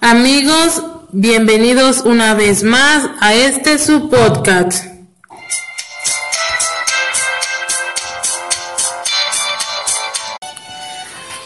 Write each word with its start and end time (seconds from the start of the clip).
Amigos, 0.00 0.80
bienvenidos 1.10 2.02
una 2.04 2.34
vez 2.34 2.62
más 2.62 3.10
a 3.20 3.34
este 3.34 3.78
su 3.78 4.08
podcast. 4.08 4.84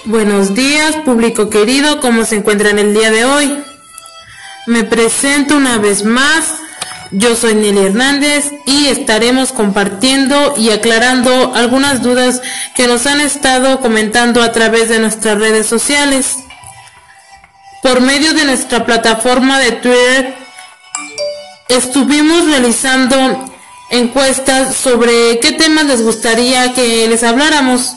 Buenos 0.04 0.54
días, 0.54 0.96
público 0.96 1.48
querido, 1.48 2.00
¿cómo 2.02 2.26
se 2.26 2.36
encuentran 2.36 2.78
el 2.78 2.92
día 2.92 3.10
de 3.10 3.24
hoy? 3.24 3.58
Me 4.66 4.84
presento 4.84 5.56
una 5.56 5.78
vez 5.78 6.04
más, 6.04 6.56
yo 7.10 7.34
soy 7.36 7.54
Nelly 7.54 7.86
Hernández 7.86 8.52
y 8.66 8.88
estaremos 8.88 9.52
compartiendo 9.52 10.54
y 10.58 10.70
aclarando 10.70 11.54
algunas 11.54 12.02
dudas 12.02 12.42
que 12.76 12.86
nos 12.86 13.06
han 13.06 13.22
estado 13.22 13.80
comentando 13.80 14.42
a 14.42 14.52
través 14.52 14.90
de 14.90 14.98
nuestras 14.98 15.38
redes 15.38 15.66
sociales. 15.66 16.36
Por 17.82 18.00
medio 18.00 18.32
de 18.32 18.44
nuestra 18.44 18.86
plataforma 18.86 19.58
de 19.58 19.72
Twitter, 19.72 20.34
estuvimos 21.68 22.46
realizando 22.46 23.44
encuestas 23.90 24.76
sobre 24.76 25.40
qué 25.40 25.50
temas 25.50 25.86
les 25.86 26.00
gustaría 26.00 26.72
que 26.74 27.08
les 27.08 27.24
habláramos. 27.24 27.94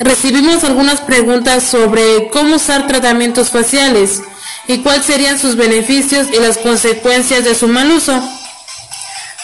Recibimos 0.00 0.64
algunas 0.64 1.00
preguntas 1.00 1.62
sobre 1.62 2.28
cómo 2.30 2.56
usar 2.56 2.88
tratamientos 2.88 3.50
faciales 3.50 4.20
y 4.66 4.78
cuáles 4.78 5.06
serían 5.06 5.38
sus 5.38 5.54
beneficios 5.54 6.26
y 6.32 6.40
las 6.40 6.58
consecuencias 6.58 7.44
de 7.44 7.54
su 7.54 7.68
mal 7.68 7.92
uso. 7.92 8.20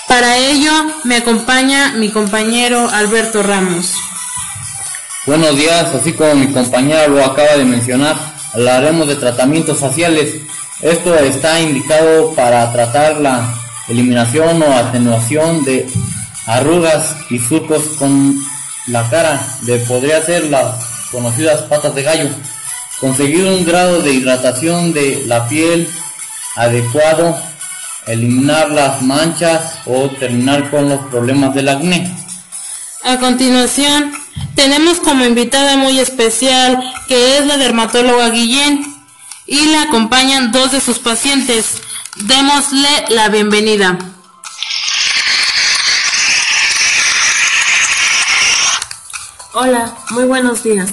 Para 0.09 0.37
ello 0.37 0.73
me 1.05 1.19
acompaña 1.19 1.93
mi 1.93 2.11
compañero 2.11 2.91
Alberto 2.91 3.45
Ramos. 3.45 3.95
Buenos 5.27 5.55
días, 5.57 5.95
así 5.95 6.13
como 6.13 6.35
mi 6.35 6.49
compañera 6.49 7.07
lo 7.07 7.25
acaba 7.25 7.57
de 7.57 7.65
mencionar, 7.65 8.17
hablaremos 8.53 9.07
de 9.09 9.17
tratamientos 9.17 9.79
faciales. 9.79 10.37
Esto 10.83 11.15
está 11.17 11.61
indicado 11.61 12.33
para 12.35 12.71
tratar 12.73 13.21
la 13.21 13.55
eliminación 13.89 14.63
o 14.63 14.73
atenuación 14.73 15.65
de 15.65 15.87
arrugas 16.47 17.17
y 17.31 17.39
surcos 17.39 17.83
con 17.99 18.37
la 18.87 19.09
cara, 19.11 19.41
de 19.63 19.79
podría 19.81 20.25
ser 20.25 20.45
las 20.45 20.75
conocidas 21.11 21.63
patas 21.63 21.95
de 21.95 22.03
gallo. 22.03 22.31
Conseguir 23.01 23.45
un 23.45 23.65
grado 23.65 24.03
de 24.03 24.13
hidratación 24.13 24.93
de 24.93 25.25
la 25.27 25.49
piel 25.49 25.89
adecuado, 26.57 27.37
eliminar 28.07 28.71
las 28.71 29.03
manchas 29.03 29.75
o 29.87 30.09
terminar 30.11 30.71
con 30.71 30.89
los 30.89 31.01
problemas 31.07 31.55
del 31.55 31.69
acné. 31.69 32.15
A 33.05 33.19
continuación, 33.19 34.13
tenemos 34.55 34.99
como 34.99 35.25
invitada 35.25 35.77
muy 35.77 35.99
especial 35.99 36.79
que 37.09 37.39
es 37.39 37.47
la 37.47 37.57
dermatóloga 37.57 38.31
Guillén 38.31 38.85
y 39.47 39.67
la 39.67 39.83
acompañan 39.83 40.53
dos 40.53 40.73
de 40.73 40.81
sus 40.81 40.99
pacientes. 40.99 41.83
Démosle 42.17 43.07
la 43.09 43.29
bienvenida. 43.29 43.99
Hola, 49.53 49.97
muy 50.11 50.25
buenos 50.25 50.63
días. 50.63 50.91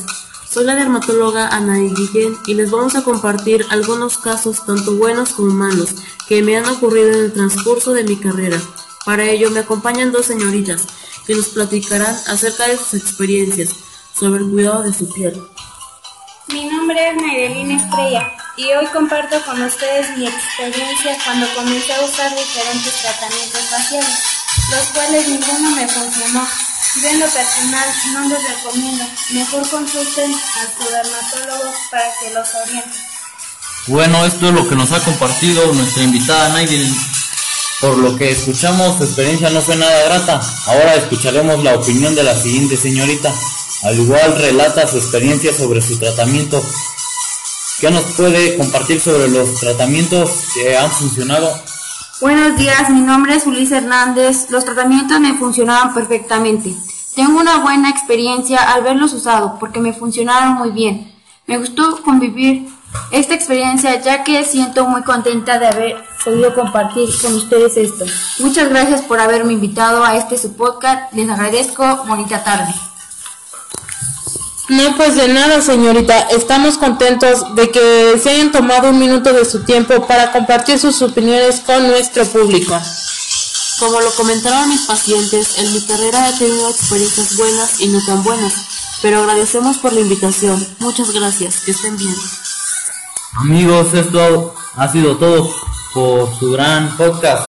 Soy 0.50 0.66
la 0.66 0.76
dermatóloga 0.76 1.50
Anaí 1.50 1.94
Guillén 1.94 2.36
y 2.48 2.56
les 2.56 2.72
vamos 2.72 2.96
a 2.96 3.04
compartir 3.04 3.66
algunos 3.70 4.18
casos 4.18 4.66
tanto 4.66 4.96
buenos 4.96 5.30
como 5.34 5.54
malos 5.54 5.90
que 6.28 6.42
me 6.42 6.58
han 6.58 6.66
ocurrido 6.66 7.10
en 7.10 7.26
el 7.26 7.34
transcurso 7.34 7.94
de 7.94 8.04
mi 8.04 8.16
carrera. 8.16 8.60
Para 9.08 9.24
ello 9.24 9.50
me 9.52 9.62
acompañan 9.62 10.12
dos 10.12 10.26
señoritas 10.26 10.82
que 11.26 11.34
nos 11.34 11.48
platicarán 11.48 12.14
acerca 12.28 12.68
de 12.68 12.78
sus 12.78 12.94
experiencias 12.96 13.70
sobre 14.14 14.44
el 14.44 14.50
cuidado 14.50 14.84
de 14.84 14.94
su 14.94 15.08
piel. 15.14 15.42
Mi 16.50 16.66
nombre 16.66 16.98
es 17.08 17.16
Nairelina 17.16 17.82
Estrella 17.82 18.30
y 18.58 18.66
hoy 18.66 18.86
comparto 18.88 19.42
con 19.46 19.62
ustedes 19.62 20.18
mi 20.18 20.28
experiencia 20.28 21.18
cuando 21.24 21.48
comencé 21.56 21.94
a 21.94 22.02
usar 22.02 22.36
diferentes 22.36 23.02
tratamientos 23.02 23.62
faciales, 23.70 24.20
los 24.72 24.86
cuales 24.88 25.30
ninguno 25.30 25.70
me 25.72 25.88
funcionó. 25.88 26.46
Yo 27.02 27.08
en 27.08 27.20
lo 27.22 27.28
personal 27.28 27.90
no 28.12 28.28
les 28.28 28.44
recomiendo, 28.56 29.06
mejor 29.32 29.70
consulten 29.70 30.34
a 30.34 30.84
su 30.84 30.92
dermatólogo 30.92 31.72
para 31.90 32.10
que 32.20 32.34
los 32.34 32.50
oriente. 32.56 32.98
Bueno, 33.88 34.26
esto 34.26 34.50
es 34.50 34.54
lo 34.54 34.68
que 34.68 34.76
nos 34.76 34.92
ha 34.92 35.02
compartido 35.02 35.74
nuestra 35.74 36.04
invitada 36.04 36.50
Naidil. 36.50 36.94
Por 37.80 37.96
lo 38.00 38.16
que 38.16 38.32
escuchamos, 38.32 38.98
su 38.98 39.04
experiencia 39.04 39.52
no 39.52 39.62
fue 39.62 39.76
nada 39.76 40.04
grata. 40.06 40.42
Ahora 40.66 40.96
escucharemos 40.96 41.64
la 41.64 41.76
opinión 41.76 42.16
de 42.16 42.24
la 42.24 42.36
siguiente 42.36 42.76
señorita. 42.76 43.32
Al 43.84 44.00
igual 44.00 44.36
relata 44.36 44.88
su 44.88 44.98
experiencia 44.98 45.54
sobre 45.54 45.80
su 45.84 46.00
tratamiento. 46.00 46.60
¿Qué 47.80 47.92
nos 47.92 48.04
puede 48.16 48.58
compartir 48.58 49.00
sobre 49.00 49.28
los 49.28 49.60
tratamientos 49.60 50.32
que 50.56 50.76
han 50.76 50.90
funcionado? 50.90 51.54
Buenos 52.20 52.58
días, 52.58 52.90
mi 52.90 53.02
nombre 53.02 53.36
es 53.36 53.46
Ulises 53.46 53.84
Hernández. 53.84 54.50
Los 54.50 54.66
tratamientos 54.66 55.20
me 55.20 55.38
funcionaron 55.38 55.94
perfectamente. 55.94 56.74
Tengo 57.16 57.40
una 57.40 57.60
buena 57.60 57.92
experiencia 57.92 58.58
al 58.74 58.82
verlos 58.82 59.14
usado 59.14 59.58
porque 59.60 59.80
me 59.80 59.94
funcionaron 59.94 60.56
muy 60.56 60.72
bien. 60.72 61.14
Me 61.46 61.60
gustó 61.60 62.02
convivir 62.02 62.68
esta 63.12 63.36
experiencia 63.36 64.02
ya 64.02 64.24
que 64.24 64.44
siento 64.44 64.88
muy 64.88 65.04
contenta 65.04 65.60
de 65.60 65.68
haber 65.68 66.04
podido 66.28 66.54
compartir 66.54 67.10
con 67.22 67.36
ustedes 67.36 67.78
esto. 67.78 68.04
Muchas 68.40 68.68
gracias 68.68 69.02
por 69.02 69.18
haberme 69.18 69.54
invitado 69.54 70.04
a 70.04 70.18
este 70.18 70.38
su 70.38 70.54
podcast. 70.58 71.14
Les 71.14 71.30
agradezco. 71.30 72.04
Bonita 72.06 72.44
tarde. 72.44 72.74
No, 74.68 74.98
pues 74.98 75.16
de 75.16 75.30
nada, 75.30 75.62
señorita. 75.62 76.20
Estamos 76.32 76.78
contentos 76.78 77.56
de 77.56 77.72
que 77.72 78.20
se 78.22 78.32
hayan 78.32 78.52
tomado 78.52 78.90
un 78.90 79.00
minuto 79.00 79.32
de 79.32 79.46
su 79.46 79.64
tiempo 79.64 80.06
para 80.06 80.34
compartir 80.34 80.78
sus 80.78 81.02
opiniones 81.02 81.62
con 81.62 81.88
nuestro 81.88 82.26
público. 82.26 82.78
Como 83.80 84.02
lo 84.02 84.12
comentaron 84.12 84.68
mis 84.68 84.82
pacientes, 84.82 85.58
en 85.60 85.72
mi 85.72 85.82
carrera 85.82 86.28
he 86.28 86.34
tenido 86.34 86.70
experiencias 86.70 87.38
buenas 87.38 87.80
y 87.80 87.88
no 87.88 88.04
tan 88.06 88.22
buenas, 88.24 88.54
pero 89.02 89.20
agradecemos 89.20 89.78
por 89.78 89.94
la 89.94 90.02
invitación. 90.02 90.68
Muchas 90.80 91.12
gracias, 91.12 91.62
que 91.62 91.72
estén 91.72 91.96
bien. 91.96 92.16
Amigos, 93.34 93.94
esto 93.94 94.56
ha 94.76 94.92
sido 94.92 95.16
todo 95.18 95.54
por 95.94 96.34
su 96.38 96.52
gran 96.52 96.90
podcast. 96.98 97.46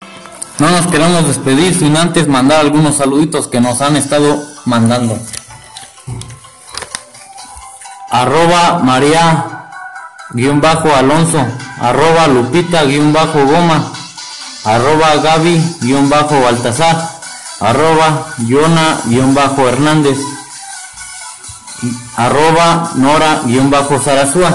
No 0.59 0.71
nos 0.71 0.87
queremos 0.89 1.27
despedir 1.27 1.75
sin 1.75 1.97
antes 1.97 2.27
mandar 2.27 2.61
algunos 2.61 2.97
saluditos 2.97 3.47
que 3.47 3.61
nos 3.61 3.81
han 3.81 3.97
estado 3.97 4.43
mandando. 4.65 5.19
Arroba 8.11 8.81
María 8.83 9.45
guion 10.31 10.61
bajo 10.61 10.95
Alonso, 10.95 11.39
arroba 11.81 12.27
Lupita 12.27 12.85
guion 12.85 13.13
bajo 13.13 13.45
Goma, 13.45 13.93
arroba 14.65 15.17
Gaby 15.17 15.77
guion 15.83 16.09
bajo 16.09 16.41
Baltasar, 16.41 16.97
arroba 17.61 18.27
Yona 18.39 18.99
guion 19.05 19.35
bajo 19.35 19.69
Hernández, 19.69 20.19
arroba 22.17 22.91
Nora 22.97 23.43
guion 23.45 23.71
bajo 23.71 24.01
Sarazúa. 24.03 24.53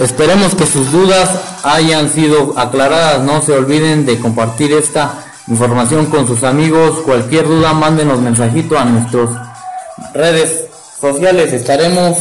Esperemos 0.00 0.54
que 0.54 0.64
sus 0.64 0.90
dudas 0.90 1.28
hayan 1.62 2.08
sido 2.08 2.58
aclaradas. 2.58 3.22
No 3.22 3.42
se 3.42 3.52
olviden 3.52 4.06
de 4.06 4.18
compartir 4.18 4.72
esta 4.72 5.24
información 5.46 6.06
con 6.06 6.26
sus 6.26 6.42
amigos. 6.42 7.00
Cualquier 7.04 7.46
duda, 7.46 7.74
mándenos 7.74 8.18
mensajito 8.18 8.78
a 8.78 8.86
nuestras 8.86 9.28
redes 10.14 10.68
sociales. 10.98 11.52
Estaremos 11.52 12.16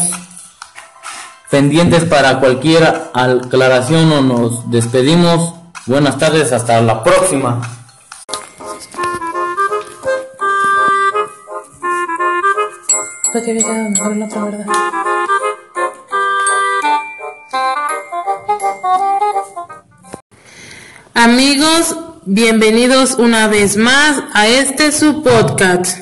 pendientes 1.50 2.04
para 2.04 2.42
cualquier 2.42 3.12
aclaración 3.14 4.12
o 4.12 4.22
nos 4.22 4.70
despedimos. 4.70 5.54
Buenas 5.86 6.18
tardes, 6.18 6.52
hasta 6.52 6.82
la 6.82 7.02
próxima. 7.02 7.62
Amigos, 21.22 21.98
bienvenidos 22.24 23.16
una 23.18 23.50
vez 23.50 23.76
más 23.76 24.24
a 24.34 24.48
este 24.48 24.94
su 24.94 25.22
podcast. 25.22 26.00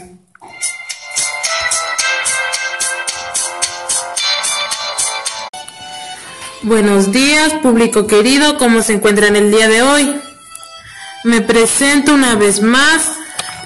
Buenos 6.62 7.12
días, 7.12 7.52
público 7.64 8.06
querido, 8.06 8.60
¿cómo 8.60 8.84
se 8.84 8.94
encuentran 8.94 9.36
el 9.36 9.50
día 9.50 9.68
de 9.68 9.82
hoy? 9.82 10.16
Me 11.24 11.42
presento 11.42 12.14
una 12.14 12.36
vez 12.36 12.62
más, 12.62 13.10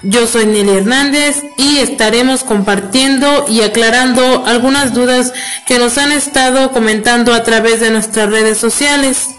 yo 0.03 0.27
soy 0.27 0.45
Nelly 0.45 0.77
Hernández 0.77 1.43
y 1.57 1.79
estaremos 1.79 2.45
compartiendo 2.45 3.43
y 3.49 3.59
aclarando 3.63 4.45
algunas 4.45 4.93
dudas 4.93 5.33
que 5.67 5.79
nos 5.79 5.97
han 5.97 6.13
estado 6.13 6.71
comentando 6.71 7.33
a 7.33 7.43
través 7.43 7.81
de 7.81 7.89
nuestras 7.91 8.29
redes 8.29 8.57
sociales. 8.57 9.31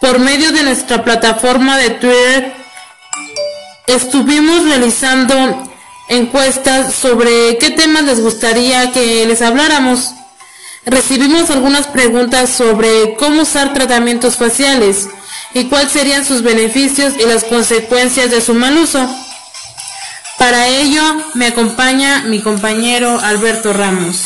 Por 0.00 0.20
medio 0.20 0.52
de 0.52 0.62
nuestra 0.62 1.02
plataforma 1.02 1.76
de 1.76 1.90
Twitter, 1.90 2.52
estuvimos 3.86 4.64
realizando 4.64 5.34
encuestas 6.08 6.94
sobre 6.94 7.58
qué 7.58 7.70
temas 7.70 8.04
les 8.04 8.20
gustaría 8.20 8.92
que 8.92 9.26
les 9.26 9.42
habláramos. 9.42 10.12
Recibimos 10.86 11.50
algunas 11.50 11.88
preguntas 11.88 12.50
sobre 12.50 13.14
cómo 13.16 13.42
usar 13.42 13.74
tratamientos 13.74 14.36
faciales 14.36 15.08
y 15.52 15.64
cuáles 15.64 15.92
serían 15.92 16.24
sus 16.24 16.42
beneficios 16.42 17.14
y 17.18 17.26
las 17.26 17.44
consecuencias 17.44 18.30
de 18.30 18.40
su 18.40 18.54
mal 18.54 18.78
uso. 18.78 19.08
Para 20.38 20.68
ello 20.68 21.02
me 21.34 21.48
acompaña 21.48 22.22
mi 22.22 22.40
compañero 22.40 23.18
Alberto 23.20 23.72
Ramos. 23.72 24.22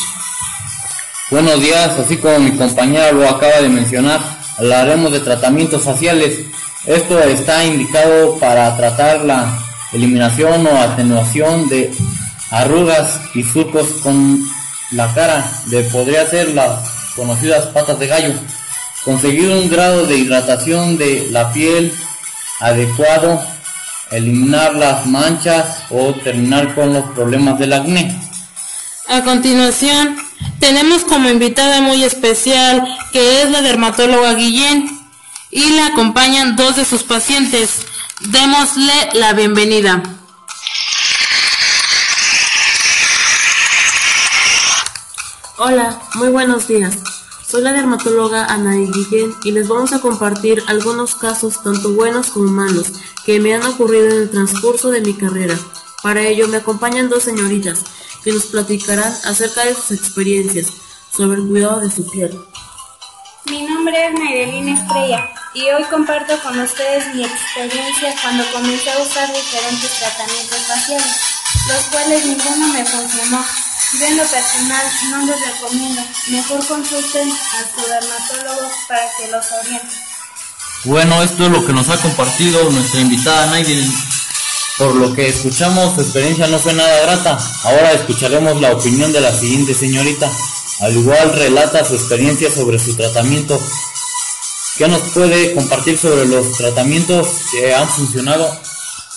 Buenos 1.30 1.60
días, 1.60 1.98
así 1.98 2.18
como 2.18 2.40
mi 2.40 2.54
compañera 2.58 3.10
lo 3.10 3.26
acaba 3.26 3.62
de 3.62 3.70
mencionar, 3.70 4.20
hablaremos 4.62 5.10
de 5.10 5.18
tratamientos 5.18 5.82
faciales. 5.82 6.38
Esto 6.86 7.18
está 7.20 7.64
indicado 7.64 8.38
para 8.38 8.76
tratar 8.76 9.24
la 9.24 9.58
eliminación 9.92 10.64
o 10.68 10.80
atenuación 10.80 11.68
de 11.68 11.90
arrugas 12.50 13.20
y 13.34 13.42
surcos 13.42 13.88
con 14.04 14.40
la 14.92 15.12
cara, 15.14 15.44
de 15.66 15.82
podría 15.84 16.28
ser 16.28 16.54
las 16.54 16.88
conocidas 17.16 17.66
patas 17.66 17.98
de 17.98 18.06
gallo. 18.06 18.34
Conseguir 19.04 19.50
un 19.50 19.68
grado 19.68 20.06
de 20.06 20.18
hidratación 20.18 20.96
de 20.96 21.26
la 21.30 21.52
piel 21.52 21.92
adecuado, 22.60 23.42
eliminar 24.12 24.76
las 24.76 25.06
manchas 25.06 25.78
o 25.90 26.14
terminar 26.14 26.72
con 26.76 26.92
los 26.92 27.04
problemas 27.10 27.58
del 27.58 27.72
acné. 27.72 28.16
A 29.12 29.24
continuación, 29.24 30.16
tenemos 30.58 31.02
como 31.02 31.28
invitada 31.28 31.82
muy 31.82 32.02
especial 32.02 32.82
que 33.12 33.42
es 33.42 33.50
la 33.50 33.60
dermatóloga 33.60 34.32
Guillén 34.32 34.88
y 35.50 35.68
la 35.74 35.88
acompañan 35.88 36.56
dos 36.56 36.76
de 36.76 36.86
sus 36.86 37.02
pacientes. 37.02 37.82
Démosle 38.20 39.10
la 39.12 39.34
bienvenida. 39.34 40.02
Hola, 45.58 46.00
muy 46.14 46.30
buenos 46.30 46.66
días. 46.66 46.94
Soy 47.46 47.60
la 47.60 47.74
dermatóloga 47.74 48.46
Ana 48.46 48.76
Guillén 48.76 49.34
y 49.44 49.52
les 49.52 49.68
vamos 49.68 49.92
a 49.92 50.00
compartir 50.00 50.62
algunos 50.68 51.16
casos 51.16 51.62
tanto 51.62 51.92
buenos 51.92 52.28
como 52.28 52.50
malos 52.50 52.86
que 53.26 53.40
me 53.40 53.54
han 53.54 53.66
ocurrido 53.66 54.06
en 54.06 54.22
el 54.22 54.30
transcurso 54.30 54.88
de 54.88 55.02
mi 55.02 55.12
carrera. 55.12 55.58
Para 56.02 56.22
ello 56.22 56.48
me 56.48 56.56
acompañan 56.56 57.10
dos 57.10 57.24
señoritas 57.24 57.84
que 58.22 58.32
nos 58.32 58.46
platicarán 58.46 59.12
acerca 59.24 59.64
de 59.64 59.74
sus 59.74 59.90
experiencias 59.92 60.66
sobre 61.14 61.40
el 61.40 61.46
cuidado 61.46 61.80
de 61.80 61.90
su 61.90 62.08
piel. 62.10 62.38
Mi 63.46 63.62
nombre 63.62 64.06
es 64.06 64.12
Naydelín 64.14 64.68
Estrella 64.68 65.28
y 65.54 65.68
hoy 65.68 65.82
comparto 65.90 66.38
con 66.42 66.58
ustedes 66.60 67.14
mi 67.14 67.24
experiencia 67.24 68.14
cuando 68.22 68.44
comencé 68.52 68.90
a 68.90 69.02
usar 69.02 69.28
diferentes 69.28 69.90
tratamientos 69.98 70.58
faciales, 70.58 71.16
los 71.68 71.82
cuales 71.90 72.24
ninguno 72.24 72.68
me 72.68 72.84
funcionó. 72.84 73.44
Yo 73.98 74.06
en 74.06 74.16
lo 74.16 74.24
personal 74.24 74.86
no 75.10 75.26
les 75.26 75.36
recomiendo, 75.52 76.02
mejor 76.28 76.66
consulten 76.66 77.30
a 77.30 77.74
su 77.74 77.88
dermatólogo 77.88 78.70
para 78.88 79.02
que 79.18 79.30
los 79.30 79.44
oriente. 79.52 79.94
Bueno, 80.84 81.22
esto 81.22 81.46
es 81.46 81.50
lo 81.52 81.66
que 81.66 81.72
nos 81.72 81.88
ha 81.90 82.00
compartido 82.00 82.70
nuestra 82.70 83.00
invitada 83.00 83.46
Naydelin. 83.46 83.92
Por 84.78 84.94
lo 84.96 85.12
que 85.12 85.28
escuchamos, 85.28 85.94
su 85.94 86.00
experiencia 86.00 86.46
no 86.46 86.58
fue 86.58 86.72
nada 86.72 87.02
grata. 87.02 87.38
Ahora 87.64 87.92
escucharemos 87.92 88.60
la 88.60 88.72
opinión 88.72 89.12
de 89.12 89.20
la 89.20 89.32
siguiente 89.32 89.74
señorita. 89.74 90.30
Al 90.80 90.96
igual 90.96 91.32
relata 91.34 91.84
su 91.84 91.94
experiencia 91.94 92.50
sobre 92.50 92.78
su 92.78 92.96
tratamiento. 92.96 93.60
¿Qué 94.76 94.88
nos 94.88 95.00
puede 95.10 95.54
compartir 95.54 95.98
sobre 95.98 96.26
los 96.26 96.56
tratamientos 96.56 97.28
que 97.52 97.74
han 97.74 97.86
funcionado? 97.86 98.48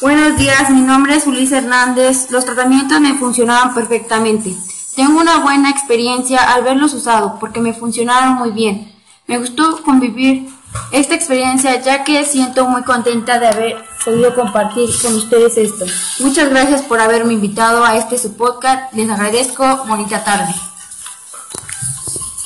Buenos 0.02 0.38
días, 0.38 0.70
mi 0.70 0.82
nombre 0.82 1.16
es 1.16 1.26
Ulises 1.26 1.64
Hernández. 1.64 2.30
Los 2.30 2.44
tratamientos 2.44 3.00
me 3.00 3.18
funcionaban 3.18 3.74
perfectamente. 3.74 4.54
Tengo 4.96 5.22
una 5.22 5.40
buena 5.40 5.70
experiencia 5.70 6.54
al 6.54 6.64
verlos 6.64 6.94
usado 6.94 7.38
porque 7.40 7.62
me 7.62 7.74
funcionaron 7.74 8.34
muy 8.34 8.52
bien. 8.52 8.94
Me 9.28 9.38
gustó 9.38 9.82
convivir 9.84 10.50
esta 10.92 11.16
experiencia 11.16 11.82
ya 11.82 12.04
que 12.04 12.26
siento 12.26 12.66
muy 12.66 12.84
contenta 12.84 13.40
de 13.40 13.48
haber 13.48 13.86
podido 14.04 14.34
compartir 14.36 14.90
con 15.02 15.16
ustedes 15.16 15.58
esto. 15.58 15.86
Muchas 16.20 16.50
gracias 16.50 16.82
por 16.84 17.00
haberme 17.00 17.34
invitado 17.34 17.84
a 17.84 17.98
este 17.98 18.18
su 18.18 18.36
podcast. 18.36 18.94
Les 18.94 19.10
agradezco. 19.10 19.86
Bonita 19.88 20.24
tarde. 20.24 20.54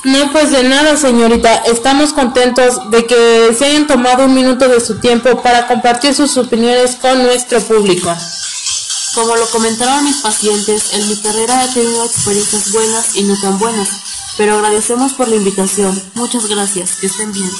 No, 0.02 0.32
pues 0.32 0.50
de 0.50 0.62
nada, 0.62 0.96
señorita. 0.96 1.56
Estamos 1.66 2.14
contentos 2.14 2.90
de 2.90 3.04
que 3.06 3.54
se 3.56 3.66
hayan 3.66 3.86
tomado 3.86 4.24
un 4.24 4.34
minuto 4.34 4.66
de 4.66 4.80
su 4.80 4.98
tiempo 4.98 5.42
para 5.42 5.66
compartir 5.66 6.14
sus 6.14 6.36
opiniones 6.38 6.96
con 6.96 7.22
nuestro 7.22 7.60
público. 7.60 8.14
Como 9.14 9.36
lo 9.36 9.46
comentaron 9.50 10.04
mis 10.04 10.18
pacientes, 10.18 10.94
en 10.94 11.08
mi 11.08 11.16
carrera 11.16 11.64
he 11.64 11.68
tenido 11.68 12.04
experiencias 12.04 12.72
buenas 12.72 13.16
y 13.16 13.24
no 13.24 13.38
tan 13.40 13.58
buenas, 13.58 13.88
pero 14.38 14.54
agradecemos 14.54 15.12
por 15.12 15.28
la 15.28 15.36
invitación. 15.36 16.00
Muchas 16.14 16.46
gracias, 16.46 16.96
que 16.96 17.06
estén 17.06 17.32
bien. 17.32 17.50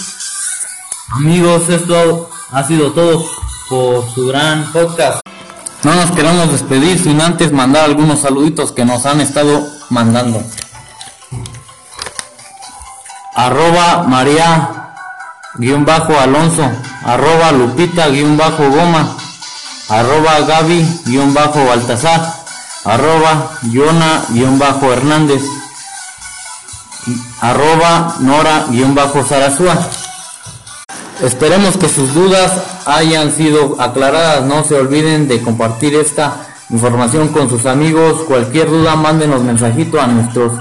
Amigos, 1.12 1.68
esto 1.68 2.30
ha 2.52 2.62
sido 2.62 2.92
todo 2.92 3.26
por 3.68 4.08
su 4.14 4.28
gran 4.28 4.70
podcast. 4.72 5.20
No 5.82 5.94
nos 5.94 6.12
queremos 6.12 6.52
despedir 6.52 7.02
sin 7.02 7.20
antes 7.20 7.52
mandar 7.52 7.84
algunos 7.84 8.20
saluditos 8.20 8.70
que 8.70 8.84
nos 8.84 9.06
han 9.06 9.20
estado 9.20 9.60
mandando. 9.88 10.40
Arroba 13.34 14.04
María 14.06 14.92
guion 15.56 15.84
bajo 15.84 16.16
Alonso, 16.16 16.70
arroba 17.04 17.50
Lupita 17.52 18.08
guion 18.08 18.36
bajo 18.36 18.70
Goma, 18.70 19.16
arroba 19.88 20.38
Gaby 20.40 21.02
guion 21.06 21.34
bajo 21.34 21.64
Baltasar, 21.64 22.34
arroba 22.84 23.50
Yona 23.62 24.26
guion 24.28 24.60
bajo 24.60 24.92
Hernández, 24.92 25.42
arroba 27.40 28.14
Nora 28.20 28.66
guion 28.70 28.94
bajo. 28.94 29.20
Esperemos 31.22 31.76
que 31.76 31.88
sus 31.88 32.14
dudas 32.14 32.50
hayan 32.86 33.30
sido 33.30 33.76
aclaradas. 33.78 34.44
No 34.44 34.64
se 34.64 34.74
olviden 34.74 35.28
de 35.28 35.42
compartir 35.42 35.94
esta 35.94 36.46
información 36.70 37.28
con 37.28 37.50
sus 37.50 37.66
amigos. 37.66 38.22
Cualquier 38.26 38.70
duda, 38.70 38.96
mándenos 38.96 39.42
mensajito 39.42 40.00
a 40.00 40.06
nuestras 40.06 40.52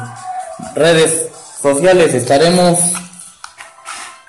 redes 0.76 1.30
sociales. 1.62 2.14
Estaremos 2.14 2.78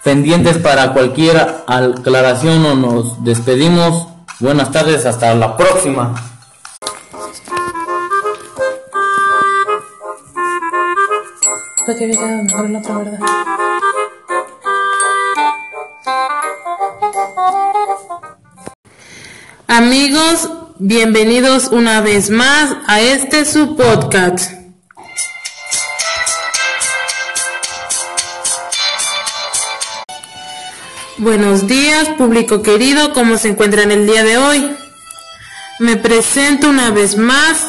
pendientes 0.04 0.58
para 0.58 0.92
cualquier 0.92 1.64
aclaración 1.66 2.64
o 2.64 2.74
nos 2.76 3.24
despedimos. 3.24 4.06
Buenas 4.38 4.70
tardes, 4.70 5.04
hasta 5.06 5.34
la 5.34 5.56
próxima. 5.56 6.14
Amigos, 19.72 20.48
bienvenidos 20.80 21.68
una 21.70 22.00
vez 22.00 22.28
más 22.28 22.76
a 22.88 23.00
este 23.00 23.44
su 23.44 23.76
podcast. 23.76 24.50
Buenos 31.18 31.68
días, 31.68 32.08
público 32.18 32.62
querido, 32.62 33.12
¿cómo 33.12 33.38
se 33.38 33.50
encuentran 33.50 33.92
el 33.92 34.08
día 34.08 34.24
de 34.24 34.38
hoy? 34.38 34.76
Me 35.78 35.96
presento 35.96 36.68
una 36.68 36.90
vez 36.90 37.16
más, 37.16 37.68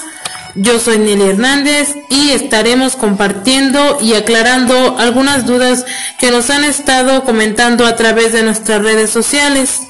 yo 0.55 0.79
soy 0.79 0.97
Nelly 0.97 1.29
Hernández 1.29 1.93
y 2.09 2.31
estaremos 2.31 2.95
compartiendo 2.95 3.99
y 4.01 4.15
aclarando 4.15 4.97
algunas 4.97 5.45
dudas 5.45 5.85
que 6.17 6.31
nos 6.31 6.49
han 6.49 6.63
estado 6.63 7.25
comentando 7.25 7.85
a 7.85 7.95
través 7.95 8.33
de 8.33 8.41
nuestras 8.41 8.81
redes 8.81 9.11
sociales. 9.11 9.81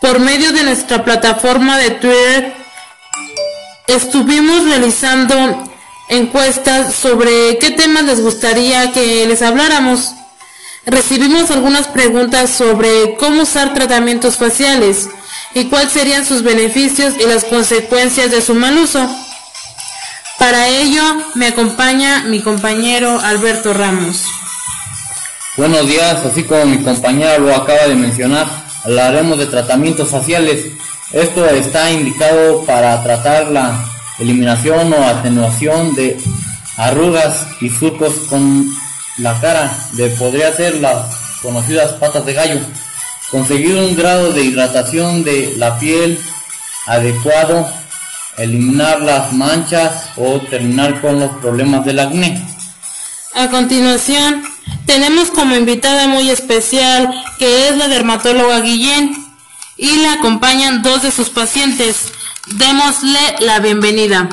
Por 0.00 0.20
medio 0.20 0.52
de 0.52 0.62
nuestra 0.62 1.04
plataforma 1.04 1.78
de 1.78 1.90
Twitter, 1.92 2.54
estuvimos 3.86 4.64
realizando 4.64 5.34
encuestas 6.08 6.94
sobre 6.94 7.58
qué 7.58 7.70
temas 7.70 8.04
les 8.04 8.20
gustaría 8.20 8.92
que 8.92 9.26
les 9.26 9.42
habláramos. 9.42 10.12
Recibimos 10.84 11.50
algunas 11.50 11.88
preguntas 11.88 12.50
sobre 12.50 13.16
cómo 13.16 13.42
usar 13.42 13.74
tratamientos 13.74 14.36
faciales 14.36 15.08
y 15.54 15.64
cuáles 15.64 15.92
serían 15.92 16.24
sus 16.24 16.42
beneficios 16.42 17.14
y 17.18 17.26
las 17.26 17.44
consecuencias 17.44 18.30
de 18.30 18.42
su 18.42 18.54
mal 18.54 18.76
uso. 18.78 19.08
Para 20.38 20.68
ello 20.68 21.02
me 21.34 21.46
acompaña 21.46 22.24
mi 22.24 22.40
compañero 22.42 23.18
Alberto 23.20 23.72
Ramos. 23.72 24.22
Buenos 25.56 25.88
días, 25.88 26.22
así 26.24 26.44
como 26.44 26.66
mi 26.66 26.82
compañera 26.82 27.38
lo 27.38 27.56
acaba 27.56 27.86
de 27.88 27.94
mencionar, 27.94 28.46
hablaremos 28.86 29.38
de 29.38 29.46
tratamientos 29.46 30.08
faciales. 30.08 30.66
Esto 31.12 31.44
está 31.46 31.90
indicado 31.90 32.64
para 32.64 33.02
tratar 33.02 33.48
la 33.48 33.84
eliminación 34.18 34.92
o 34.92 35.04
atenuación 35.04 35.94
de 35.94 36.16
arrugas 36.76 37.46
y 37.60 37.68
surcos 37.68 38.14
con 38.30 38.70
la 39.18 39.38
cara, 39.40 39.76
de 39.92 40.10
podría 40.10 40.52
ser 40.54 40.76
las 40.76 41.06
conocidas 41.42 41.92
patas 41.94 42.24
de 42.26 42.34
gallo. 42.34 42.60
Conseguir 43.30 43.74
un 43.76 43.96
grado 43.96 44.32
de 44.32 44.44
hidratación 44.44 45.24
de 45.24 45.54
la 45.56 45.78
piel 45.80 46.20
adecuado, 46.86 47.68
eliminar 48.38 49.00
las 49.00 49.32
manchas 49.32 50.10
o 50.16 50.40
terminar 50.42 51.00
con 51.00 51.18
los 51.18 51.30
problemas 51.38 51.84
del 51.84 51.98
acné. 51.98 52.40
A 53.34 53.48
continuación, 53.48 54.44
tenemos 54.86 55.30
como 55.30 55.56
invitada 55.56 56.06
muy 56.06 56.30
especial 56.30 57.12
que 57.38 57.68
es 57.68 57.76
la 57.76 57.88
dermatóloga 57.88 58.60
Guillén 58.60 59.14
y 59.76 59.96
la 59.98 60.14
acompañan 60.14 60.82
dos 60.82 61.02
de 61.02 61.10
sus 61.10 61.28
pacientes. 61.28 62.12
Démosle 62.46 63.18
la 63.40 63.58
bienvenida. 63.58 64.28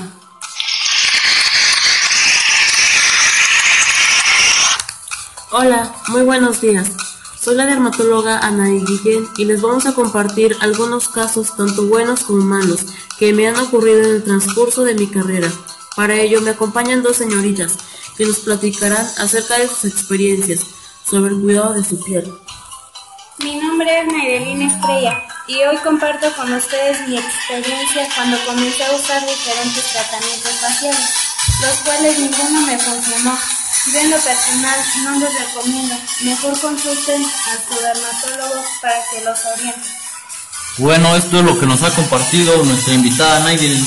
Hola, 5.52 5.94
muy 6.08 6.22
buenos 6.22 6.62
días. 6.62 6.92
Soy 7.40 7.56
la 7.56 7.66
dermatóloga 7.66 8.40
Ana 8.40 8.68
Guillén 8.68 9.28
y 9.38 9.46
les 9.46 9.62
vamos 9.62 9.86
a 9.86 9.94
compartir 9.94 10.56
algunos 10.62 11.10
casos 11.10 11.56
tanto 11.58 11.88
buenos 11.88 12.22
como 12.22 12.46
malos 12.46 12.86
que 13.20 13.34
me 13.34 13.48
han 13.48 13.58
ocurrido 13.58 14.00
en 14.00 14.16
el 14.16 14.24
transcurso 14.24 14.84
de 14.84 14.96
mi 14.96 15.08
carrera. 15.08 15.52
Para 15.96 16.16
ello 16.16 16.42
me 16.42 16.52
acompañan 16.52 17.04
dos 17.04 17.18
señoritas 17.18 17.78
que 18.18 18.26
nos 18.26 18.40
platicarán 18.40 19.06
acerca 19.18 19.58
de 19.58 19.68
sus 19.68 19.86
experiencias 19.86 20.62
sobre 21.10 21.32
el 21.34 21.42
cuidado 21.42 21.74
de 21.74 21.84
su 21.84 22.04
piel. 22.04 22.32
Mi 23.40 23.56
nombre 23.56 24.00
es 24.00 24.08
Nairelín 24.08 24.62
Estrella 24.62 25.22
y 25.48 25.56
hoy 25.56 25.78
comparto 25.84 26.32
con 26.36 26.54
ustedes 26.54 27.08
mi 27.08 27.18
experiencia 27.18 28.08
cuando 28.16 28.38
comencé 28.46 28.86
a 28.86 28.96
usar 28.96 29.22
diferentes 29.26 29.84
tratamientos 29.92 30.52
faciales, 30.62 31.10
los 31.62 31.78
cuales 31.80 32.20
ninguno 32.20 32.62
me 32.62 32.78
funcionó. 32.78 33.38
Yo 33.92 34.00
en 34.00 34.12
lo 34.12 34.18
personal 34.18 34.80
no 35.04 35.20
les 35.20 35.40
recomiendo, 35.40 35.96
mejor 36.22 36.60
consulten 36.60 37.22
a 37.26 37.68
su 37.68 37.82
dermatólogo 37.82 38.64
para 38.82 38.96
que 39.12 39.26
los 39.26 39.40
oriente. 39.58 39.90
Bueno, 40.78 41.16
esto 41.16 41.40
es 41.40 41.44
lo 41.44 41.60
que 41.60 41.66
nos 41.66 41.84
ha 41.84 41.94
compartido 41.94 42.64
nuestra 42.64 42.94
invitada 42.94 43.42
Naidil. 43.42 43.86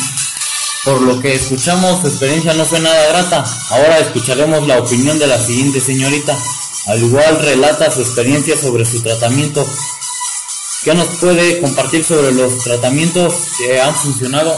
Por 0.86 1.02
lo 1.02 1.20
que 1.20 1.34
escuchamos, 1.34 2.00
su 2.00 2.06
experiencia 2.06 2.54
no 2.54 2.64
fue 2.64 2.78
nada 2.78 3.08
grata. 3.08 3.44
Ahora 3.70 3.98
escucharemos 3.98 4.68
la 4.68 4.78
opinión 4.78 5.18
de 5.18 5.26
la 5.26 5.36
siguiente 5.36 5.80
señorita. 5.80 6.38
Al 6.86 7.02
igual 7.02 7.40
relata 7.42 7.90
su 7.90 8.02
experiencia 8.02 8.56
sobre 8.56 8.84
su 8.84 9.02
tratamiento. 9.02 9.66
¿Qué 10.84 10.94
nos 10.94 11.08
puede 11.16 11.60
compartir 11.60 12.04
sobre 12.04 12.30
los 12.30 12.62
tratamientos 12.62 13.34
que 13.58 13.80
han 13.80 13.92
funcionado? 13.96 14.56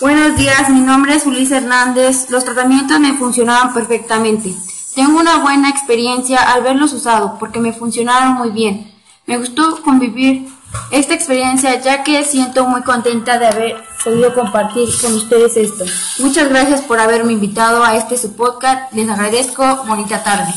Buenos 0.00 0.36
días, 0.36 0.68
mi 0.68 0.80
nombre 0.80 1.14
es 1.14 1.26
Ulises 1.26 1.58
Hernández. 1.58 2.28
Los 2.28 2.44
tratamientos 2.44 2.98
me 2.98 3.16
funcionaban 3.16 3.72
perfectamente. 3.72 4.52
Tengo 4.96 5.20
una 5.20 5.38
buena 5.38 5.70
experiencia 5.70 6.38
al 6.38 6.64
verlos 6.64 6.92
usado 6.92 7.36
porque 7.38 7.60
me 7.60 7.72
funcionaron 7.72 8.34
muy 8.34 8.50
bien. 8.50 8.92
Me 9.28 9.38
gustó 9.38 9.80
convivir 9.82 10.48
esta 10.90 11.14
experiencia 11.14 11.80
ya 11.80 12.02
que 12.02 12.24
siento 12.24 12.66
muy 12.66 12.82
contenta 12.82 13.38
de 13.38 13.46
haber 13.46 13.84
podido 14.04 14.34
compartir 14.34 14.88
con 15.00 15.14
ustedes 15.14 15.56
esto. 15.56 15.84
Muchas 16.18 16.48
gracias 16.48 16.82
por 16.82 17.00
haberme 17.00 17.32
invitado 17.32 17.84
a 17.84 17.96
este 17.96 18.18
su 18.18 18.34
podcast. 18.34 18.92
Les 18.92 19.08
agradezco. 19.08 19.84
Bonita 19.86 20.22
tarde. 20.22 20.52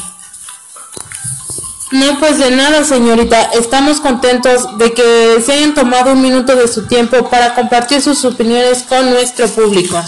No, 1.91 2.19
pues 2.19 2.39
de 2.39 2.51
nada, 2.51 2.83
señorita. 2.83 3.41
Estamos 3.53 4.01
contentos 4.01 4.77
de 4.77 4.93
que 4.93 5.41
se 5.45 5.53
hayan 5.53 5.73
tomado 5.73 6.11
un 6.13 6.21
minuto 6.21 6.55
de 6.55 6.67
su 6.67 6.87
tiempo 6.87 7.29
para 7.29 7.55
compartir 7.55 8.01
sus 8.01 8.25
opiniones 8.25 8.83
con 8.83 9.09
nuestro 9.09 9.47
público. 9.47 10.03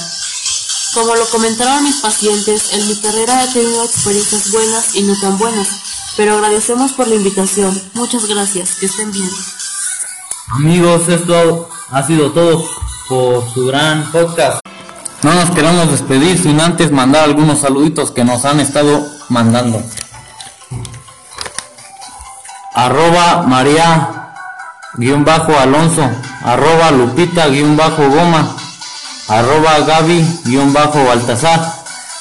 Como 0.94 1.16
lo 1.16 1.26
comentaron 1.30 1.84
mis 1.84 1.98
pacientes, 1.98 2.74
en 2.74 2.88
mi 2.88 2.96
carrera 2.96 3.44
he 3.44 3.54
tenido 3.54 3.84
experiencias 3.84 4.52
buenas 4.52 4.96
y 4.96 5.04
no 5.04 5.18
tan 5.20 5.38
buenas, 5.38 5.68
pero 6.18 6.34
agradecemos 6.34 6.94
por 6.94 7.08
la 7.08 7.16
invitación. 7.16 7.80
Muchas 7.94 8.26
gracias. 8.26 8.76
Que 8.76 8.88
estén 8.88 9.12
bien. 9.12 9.30
Amigos, 10.50 11.10
esto 11.10 11.68
ha 11.92 12.04
sido 12.04 12.32
todo 12.32 12.64
por 13.10 13.50
su 13.54 13.68
gran 13.68 14.10
podcast. 14.12 14.62
No 15.22 15.34
nos 15.34 15.52
queremos 15.52 15.92
despedir 15.92 16.42
sin 16.42 16.62
antes 16.62 16.90
mandar 16.90 17.26
algunos 17.26 17.60
saluditos 17.60 18.12
que 18.12 18.24
nos 18.24 18.46
han 18.46 18.62
estado 18.62 19.06
mandando. 19.28 19.84
Arroba 22.74 23.44
María 23.46 24.30
guion 24.94 25.26
bajo 25.26 25.58
Alonso, 25.60 26.10
arroba 26.46 26.92
Lupita 26.92 27.48
guion 27.48 27.76
bajo 27.76 28.10
Goma, 28.10 28.56
arroba 29.28 29.80
Gaby 29.80 30.42
guion 30.46 30.72
bajo 30.72 31.04
Baltasar, 31.04 31.74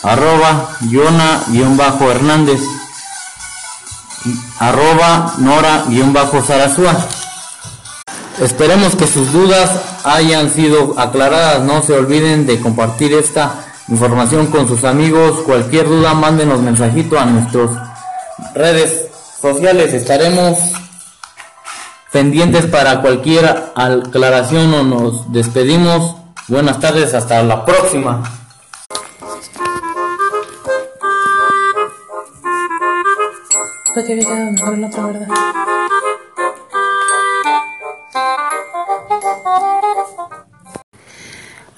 arroba 0.02 0.71
Yona 0.80 1.42
guion 1.49 1.76
bajo 1.76 2.11
Hernández, 2.11 2.61
arroba 4.59 5.35
Nora 5.38 5.85
guion 5.88 6.12
bajo. 6.12 6.42
Esperemos 8.40 8.95
que 8.97 9.07
sus 9.07 9.33
dudas 9.33 9.71
hayan 10.05 10.50
sido 10.50 10.95
aclaradas. 10.99 11.62
No 11.62 11.83
se 11.83 11.95
olviden 11.95 12.47
de 12.47 12.61
compartir 12.61 13.14
esta 13.14 13.64
información 13.88 14.47
con 14.49 14.69
sus 14.69 14.85
amigos. 14.85 15.43
Cualquier 15.43 15.88
duda, 15.88 16.12
mándenos 16.12 16.61
mensajito 16.61 17.19
a 17.19 17.25
nuestras 17.25 17.71
redes 18.55 19.07
sociales. 19.40 19.95
Estaremos 19.95 20.59
pendientes 22.12 22.66
para 22.66 23.00
cualquier 23.00 23.73
aclaración 23.75 24.75
o 24.75 24.83
nos 24.83 25.33
despedimos. 25.33 26.16
Buenas 26.49 26.78
tardes, 26.78 27.14
hasta 27.14 27.43
la 27.43 27.64
próxima. 27.64 28.23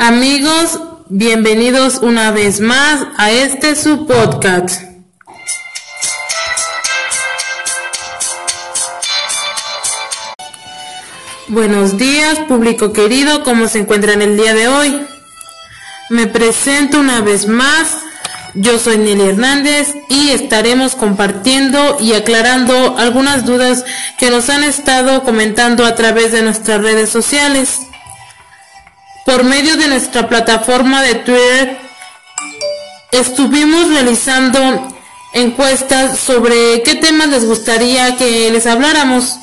Amigos, 0.09 0.81
bienvenidos 1.11 1.99
una 2.01 2.31
vez 2.31 2.61
más 2.61 3.09
a 3.19 3.31
este 3.31 3.77
su 3.77 4.07
podcast. 4.07 4.81
Buenos 11.49 11.99
días, 11.99 12.39
público 12.49 12.95
querido, 12.95 13.45
¿cómo 13.45 13.69
se 13.69 13.81
encuentran 13.81 14.23
el 14.23 14.39
día 14.39 14.55
de 14.55 14.69
hoy? 14.69 14.99
Me 16.09 16.27
presento 16.27 17.01
una 17.01 17.21
vez 17.21 17.47
más, 17.47 17.95
yo 18.55 18.79
soy 18.79 18.97
Nelly 18.97 19.29
Hernández 19.29 19.95
y 20.09 20.31
estaremos 20.31 20.95
compartiendo 20.95 21.99
y 22.01 22.15
aclarando 22.15 22.97
algunas 22.97 23.45
dudas 23.45 23.85
que 24.17 24.31
nos 24.31 24.49
han 24.49 24.65
estado 24.65 25.23
comentando 25.23 25.85
a 25.85 25.95
través 25.97 26.33
de 26.33 26.41
nuestras 26.41 26.81
redes 26.81 27.11
sociales. 27.11 27.88
Por 29.29 29.45
medio 29.45 29.77
de 29.77 29.89
nuestra 29.89 30.27
plataforma 30.27 31.03
de 31.03 31.17
Twitter, 31.17 31.77
estuvimos 33.13 33.91
realizando 33.91 34.89
encuestas 35.35 36.19
sobre 36.19 36.83
qué 36.83 36.95
temas 36.95 37.29
les 37.29 37.45
gustaría 37.45 38.17
que 38.17 38.51
les 38.51 38.67
habláramos. 38.67 39.37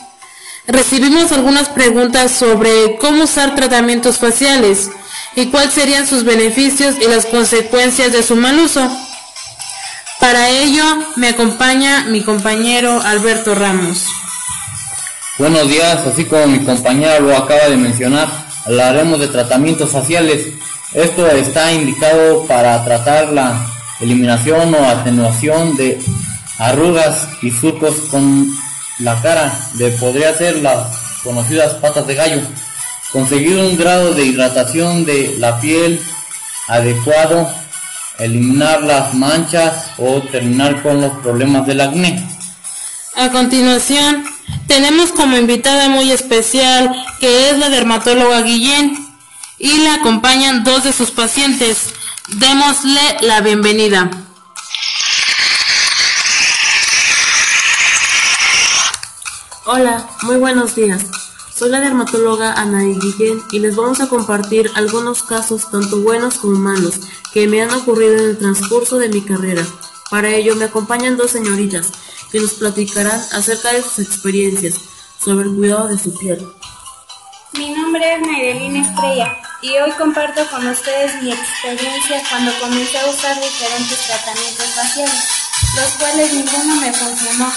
Recibimos 0.66 1.32
algunas 1.32 1.70
preguntas 1.70 2.32
sobre 2.32 2.98
cómo 2.98 3.26
usar 3.26 3.54
tratamientos 3.54 4.18
faciales 4.18 4.90
y 5.36 5.52
cuáles 5.52 5.76
serían 5.76 6.08
sus 6.08 6.24
beneficios 6.24 6.96
y 7.00 7.08
las 7.08 7.28
consecuencias 7.28 8.12
de 8.12 8.24
su 8.24 8.36
mal 8.36 8.58
uso. 8.60 8.90
Para 10.20 10.50
ello 10.50 10.84
me 11.16 11.28
acompaña 11.28 12.06
mi 12.06 12.24
compañero 12.24 13.04
Alberto 13.04 13.54
Ramos. 13.54 14.08
Buenos 15.38 15.70
días, 15.70 16.00
así 16.08 16.26
como 16.26 16.48
mi 16.48 16.66
compañera 16.66 17.20
lo 17.20 17.38
acaba 17.38 17.70
de 17.70 17.78
mencionar, 17.78 18.45
hablaremos 18.66 19.20
de 19.20 19.28
tratamientos 19.28 19.92
faciales. 19.92 20.48
Esto 20.94 21.28
está 21.28 21.72
indicado 21.72 22.46
para 22.46 22.84
tratar 22.84 23.32
la 23.32 23.66
eliminación 24.00 24.74
o 24.74 24.86
atenuación 24.88 25.76
de 25.78 26.00
arrugas 26.58 27.28
y 27.42 27.52
surcos 27.52 27.96
con 28.12 28.48
la 29.00 29.22
cara 29.22 29.54
de 29.74 29.92
podría 29.92 30.34
ser 30.34 30.58
las 30.58 30.88
conocidas 31.24 31.74
patas 31.76 32.08
de 32.08 32.16
gallo. 32.16 32.42
Conseguir 33.12 33.58
un 33.58 33.78
grado 33.78 34.14
de 34.14 34.26
hidratación 34.26 35.06
de 35.06 35.36
la 35.38 35.60
piel 35.60 36.02
adecuado, 36.68 37.50
eliminar 38.20 38.82
las 38.84 39.14
manchas 39.14 39.92
o 39.98 40.22
terminar 40.24 40.82
con 40.82 41.02
los 41.02 41.12
problemas 41.20 41.66
del 41.68 41.82
acné. 41.82 42.24
A 43.16 43.30
continuación, 43.30 44.26
tenemos 44.68 45.12
como 45.12 45.38
invitada 45.38 45.90
muy 45.90 46.12
especial 46.12 46.92
que 47.20 47.50
es 47.50 47.58
la 47.58 47.70
dermatóloga 47.70 48.42
Guillén 48.42 48.98
y 49.58 49.78
la 49.80 49.96
acompañan 49.96 50.64
dos 50.64 50.84
de 50.84 50.94
sus 50.94 51.12
pacientes. 51.12 51.94
Démosle 52.28 53.18
la 53.22 53.42
bienvenida. 53.42 54.10
Hola, 59.66 60.08
muy 60.24 60.38
buenos 60.38 60.76
días. 60.76 61.06
Soy 61.56 61.70
la 61.70 61.80
dermatóloga 61.80 62.54
Ana 62.54 62.82
Guillén 62.82 63.42
y 63.52 63.60
les 63.60 63.76
vamos 63.76 64.02
a 64.02 64.08
compartir 64.08 64.70
algunos 64.76 65.24
casos 65.24 65.72
tanto 65.72 66.02
buenos 66.02 66.36
como 66.36 66.60
malos 66.60 67.00
que 67.34 67.48
me 67.48 67.62
han 67.62 67.72
ocurrido 67.72 68.16
en 68.16 68.30
el 68.30 68.38
transcurso 68.38 68.98
de 68.98 69.10
mi 69.10 69.22
carrera. 69.22 69.66
Para 70.10 70.30
ello 70.30 70.56
me 70.56 70.66
acompañan 70.66 71.18
dos 71.18 71.32
señoritas 71.32 71.92
que 72.32 72.40
nos 72.40 72.54
platicarán 72.54 73.20
acerca 73.32 73.74
de 73.74 73.82
sus 73.82 74.00
experiencias 74.00 74.76
sobre 75.24 75.48
el 75.48 75.56
cuidado 75.56 75.88
de 75.88 75.98
su 75.98 76.16
piel. 76.18 76.46
Mi 77.54 77.70
nombre 77.72 78.14
es 78.14 78.22
Nairelín 78.22 78.76
Estrella 78.76 79.36
y 79.62 79.70
hoy 79.78 79.92
comparto 79.98 80.46
con 80.52 80.68
ustedes 80.68 81.24
mi 81.24 81.32
experiencia 81.32 82.22
cuando 82.30 82.52
comencé 82.60 83.00
a 83.00 83.10
usar 83.10 83.36
diferentes 83.42 83.98
tratamientos 84.06 84.66
faciales, 84.76 85.24
los 85.76 85.92
cuales 85.94 86.34
ninguno 86.34 86.76
me 86.76 86.94
funcionó. 86.94 87.52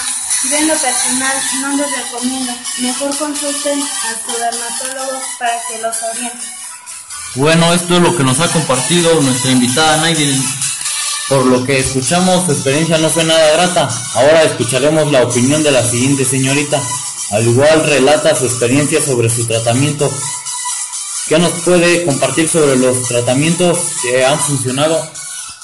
Yo 0.49 0.57
en 0.57 0.69
lo 0.69 0.75
personal 0.75 1.37
no 1.61 1.77
les 1.77 1.91
recomiendo, 1.99 2.53
mejor 2.79 3.17
consulten 3.19 3.83
a 3.83 4.25
su 4.25 4.39
dermatólogo 4.39 5.21
para 5.39 5.53
que 5.69 5.83
los 5.83 5.97
oriente. 6.15 6.47
Bueno, 7.35 7.75
esto 7.75 7.97
es 7.97 8.03
lo 8.03 8.17
que 8.17 8.23
nos 8.23 8.41
ha 8.41 8.51
compartido 8.51 9.21
nuestra 9.21 9.51
invitada 9.51 9.97
Naidin. 9.99 10.68
Por 11.29 11.45
lo 11.45 11.63
que 11.65 11.79
escuchamos, 11.79 12.47
su 12.47 12.53
experiencia 12.53 12.97
no 12.97 13.11
fue 13.11 13.23
nada 13.23 13.53
grata. 13.53 13.89
Ahora 14.15 14.45
escucharemos 14.45 15.13
la 15.13 15.25
opinión 15.25 15.63
de 15.63 15.71
la 15.71 15.85
siguiente 15.85 16.25
señorita. 16.25 16.83
Al 17.33 17.47
igual 17.47 17.85
relata 17.85 18.35
su 18.35 18.47
experiencia 18.47 19.03
sobre 19.03 19.29
su 19.29 19.47
tratamiento. 19.47 20.11
¿Qué 21.29 21.39
nos 21.39 21.53
puede 21.67 22.07
compartir 22.07 22.49
sobre 22.49 22.77
los 22.77 23.07
tratamientos 23.07 23.79
que 24.01 24.25
han 24.25 24.39
funcionado? 24.39 24.99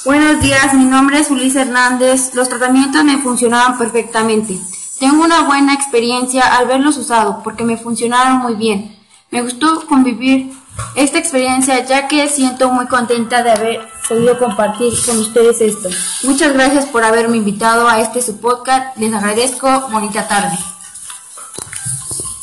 Buenos 0.05 0.43
días, 0.43 0.75
mi 0.75 0.85
nombre 0.85 1.19
es 1.19 1.31
Ulises 1.31 1.63
Hernández. 1.63 2.35
Los 2.35 2.51
tratamientos 2.51 3.03
me 3.03 3.23
funcionaban 3.23 3.79
perfectamente. 3.79 4.59
Tengo 5.01 5.25
una 5.25 5.45
buena 5.45 5.73
experiencia 5.73 6.43
al 6.43 6.67
verlos 6.67 6.99
usados 6.99 7.37
porque 7.43 7.65
me 7.65 7.79
funcionaron 7.79 8.37
muy 8.41 8.55
bien. 8.57 8.95
Me 9.31 9.41
gustó 9.41 9.87
convivir 9.87 10.53
esta 10.95 11.19
experiencia 11.19 11.85
ya 11.85 12.09
que 12.09 12.29
siento 12.29 12.71
muy 12.71 12.87
contenta 12.87 13.43
de 13.43 13.51
haber 13.51 13.89
podido 14.09 14.39
compartir 14.39 14.93
con 15.05 15.19
ustedes 15.19 15.61
esto. 15.61 15.89
Muchas 16.23 16.53
gracias 16.53 16.87
por 16.87 17.05
haberme 17.05 17.37
invitado 17.39 17.89
a 17.89 18.01
este 18.01 18.23
su 18.23 18.39
podcast. 18.39 18.97
Les 18.97 19.13
agradezco. 19.13 19.89
Bonita 19.91 20.29
tarde. 20.29 20.57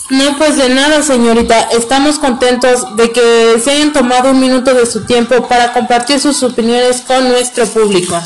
No, 0.10 0.38
pues 0.38 0.58
de 0.58 0.68
nada, 0.68 1.02
señorita. 1.02 1.62
Estamos 1.72 2.20
contentos 2.20 2.98
de 2.98 3.14
que 3.14 3.62
se 3.64 3.72
hayan 3.72 3.94
tomado 3.94 4.32
un 4.32 4.42
minuto 4.42 4.74
de 4.74 4.86
su 4.86 5.06
tiempo 5.06 5.48
para 5.48 5.72
compartir 5.72 6.20
sus 6.20 6.44
opiniones 6.44 7.02
con 7.02 7.30
nuestro 7.30 7.66
público. 7.68 8.22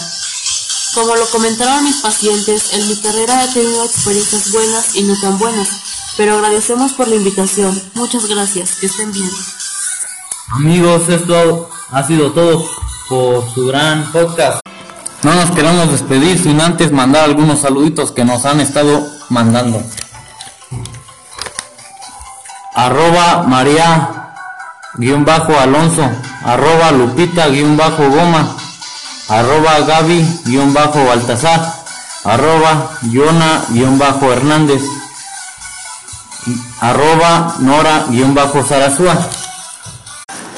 Como 0.95 1.15
lo 1.15 1.29
comentaron 1.29 1.83
mis 1.83 1.97
pacientes, 1.97 2.73
en 2.73 2.87
mi 2.87 2.95
carrera 2.95 3.43
he 3.43 3.53
tenido 3.53 3.83
experiencias 3.83 4.51
buenas 4.51 4.95
y 4.95 5.03
no 5.03 5.19
tan 5.19 5.37
buenas, 5.37 5.67
pero 6.17 6.35
agradecemos 6.35 6.93
por 6.93 7.07
la 7.07 7.15
invitación. 7.15 7.79
Muchas 7.93 8.25
gracias, 8.25 8.77
que 8.77 8.87
estén 8.87 9.11
bien. 9.11 9.29
Amigos, 10.51 11.09
esto 11.09 11.69
ha 11.91 12.03
sido 12.03 12.31
todo 12.31 12.63
por 13.09 13.49
su 13.51 13.65
gran 13.67 14.03
podcast. 14.11 14.59
No 15.23 15.33
nos 15.33 15.49
queremos 15.51 15.91
despedir 15.91 16.37
sin 16.37 16.61
antes 16.61 16.91
mandar 16.91 17.23
algunos 17.23 17.61
saluditos 17.61 18.11
que 18.11 18.23
nos 18.23 18.45
han 18.45 18.59
estado 18.59 19.03
mandando. 19.29 19.81
Arroba 22.75 23.43
María 23.47 24.33
guion 24.95 25.25
bajo 25.25 25.57
Alonso, 25.59 26.07
arroba 26.43 26.91
Lupita 26.91 27.47
guion 27.47 27.75
bajo 27.75 28.07
Goma, 28.09 28.55
arroba 29.29 29.79
Gaby 29.79 30.41
guion 30.45 30.73
bajo 30.75 31.03
Baltasar, 31.05 31.73
arroba 32.23 32.91
Hernández, 34.31 34.83
arroba 36.81 37.55
Nora 37.59 38.05
guion. 38.09 38.35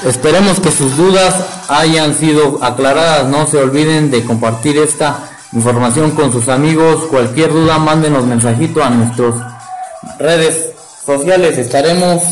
Esperemos 0.04 0.60
que 0.60 0.70
sus 0.70 0.96
dudas 0.96 1.34
hayan 1.68 2.14
sido 2.14 2.58
aclaradas. 2.62 3.26
No 3.26 3.46
se 3.46 3.58
olviden 3.58 4.10
de 4.10 4.24
compartir 4.24 4.78
esta 4.78 5.28
información 5.52 6.12
con 6.12 6.32
sus 6.32 6.48
amigos. 6.48 7.06
Cualquier 7.10 7.52
duda, 7.52 7.78
mándenos 7.78 8.24
mensajito 8.24 8.82
a 8.82 8.90
nuestras 8.90 9.34
redes 10.18 10.72
sociales. 11.04 11.58
Estaremos 11.58 12.22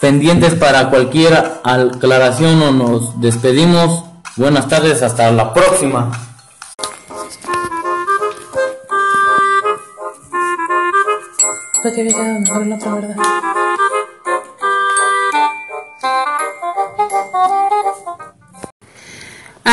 pendientes 0.00 0.54
para 0.54 0.90
cualquier 0.90 1.60
aclaración 1.64 2.62
o 2.62 2.72
nos 2.72 3.20
despedimos. 3.20 4.04
Buenas 4.36 4.68
tardes, 4.68 5.02
hasta 5.02 5.30
la 5.30 5.52
próxima. 5.52 6.10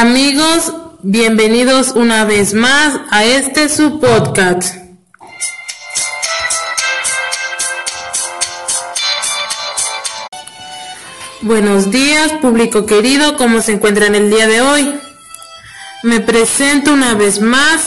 Amigos, 0.01 0.71
bienvenidos 1.03 1.91
una 1.93 2.23
vez 2.23 2.53
más 2.53 3.01
a 3.12 3.25
este 3.25 3.67
su 3.67 3.99
podcast. 3.99 4.73
Buenos 11.41 11.91
días, 11.91 12.31
público 12.41 12.85
querido, 12.85 13.35
¿cómo 13.35 13.62
se 13.62 13.73
encuentran 13.73 14.15
el 14.15 14.29
día 14.29 14.47
de 14.47 14.62
hoy? 14.62 14.89
Me 16.03 16.21
presento 16.21 16.93
una 16.93 17.15
vez 17.15 17.41
más. 17.41 17.81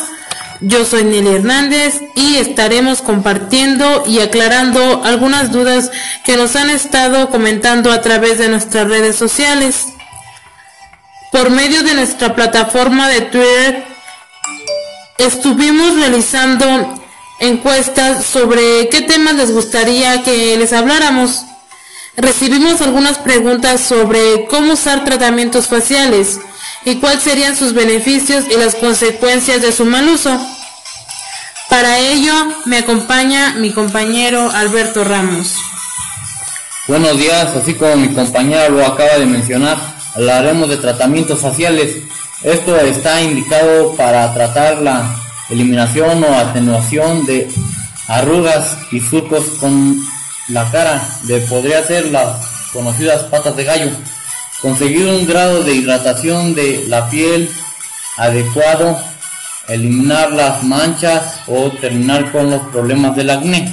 Yo 0.61 0.85
soy 0.85 1.05
Nelly 1.05 1.37
Hernández 1.37 1.99
y 2.15 2.37
estaremos 2.37 3.01
compartiendo 3.01 4.05
y 4.07 4.21
aclarando 4.21 5.03
algunas 5.03 5.51
dudas 5.51 5.91
que 6.27 6.37
nos 6.37 6.57
han 6.57 6.69
estado 6.69 7.31
comentando 7.31 7.91
a 7.91 8.03
través 8.03 8.37
de 8.37 8.51
nuestras 8.51 8.87
redes 8.87 9.17
sociales. 9.17 9.92
Por 11.33 11.49
medio 11.49 11.83
de 11.83 11.95
nuestra 11.95 12.35
plataforma 12.35 13.09
de 13.09 13.23
Twitter, 13.23 13.85
estuvimos 15.17 15.97
realizando 15.97 16.95
encuestas 17.41 18.27
sobre 18.27 18.91
qué 18.91 19.01
temas 19.01 19.37
les 19.37 19.51
gustaría 19.51 20.23
que 20.23 20.59
les 20.59 20.75
habláramos. 20.75 21.47
Recibimos 22.19 22.83
algunas 22.83 23.17
preguntas 23.17 23.81
sobre 23.81 24.45
cómo 24.45 24.75
usar 24.75 25.07
tratamientos 25.07 25.69
faciales 25.69 26.39
y 26.85 26.97
cuáles 26.97 27.23
serían 27.23 27.57
sus 27.57 27.73
beneficios 27.73 28.45
y 28.51 28.59
las 28.59 28.75
consecuencias 28.75 29.63
de 29.63 29.73
su 29.73 29.87
mal 29.87 30.07
uso. 30.11 30.39
Para 31.71 31.99
ello 31.99 32.35
me 32.67 32.77
acompaña 32.77 33.55
mi 33.55 33.73
compañero 33.73 34.51
Alberto 34.51 35.03
Ramos. 35.03 35.55
Buenos 36.89 37.17
días, 37.17 37.57
así 37.57 37.73
como 37.73 37.97
mi 37.97 38.09
compañera 38.09 38.69
lo 38.69 38.85
acaba 38.85 39.17
de 39.17 39.25
mencionar, 39.25 39.79
hablaremos 40.15 40.69
de 40.69 40.77
tratamientos 40.77 41.41
faciales. 41.41 41.97
Esto 42.43 42.77
está 42.77 43.23
indicado 43.23 43.95
para 43.97 44.33
tratar 44.35 44.79
la 44.79 45.17
eliminación 45.51 46.25
o 46.25 46.35
atenuación 46.35 47.25
de 47.27 47.49
arrugas 48.09 48.77
y 48.91 49.01
surcos 49.01 49.45
con 49.61 49.97
la 50.49 50.71
cara, 50.71 51.03
de 51.25 51.41
podría 51.41 51.85
ser 51.87 52.07
las 52.11 52.37
conocidas 52.73 53.23
patas 53.25 53.57
de 53.57 53.65
gallo. 53.65 53.91
Conseguir 54.61 55.07
un 55.07 55.27
grado 55.27 55.63
de 55.63 55.75
hidratación 55.75 56.55
de 56.55 56.85
la 56.89 57.09
piel 57.11 57.51
adecuado, 58.17 58.99
eliminar 59.69 60.33
las 60.33 60.63
manchas 60.63 61.41
o 61.47 61.71
terminar 61.71 62.31
con 62.33 62.51
los 62.51 62.63
problemas 62.69 63.17
del 63.17 63.31
acné. 63.31 63.73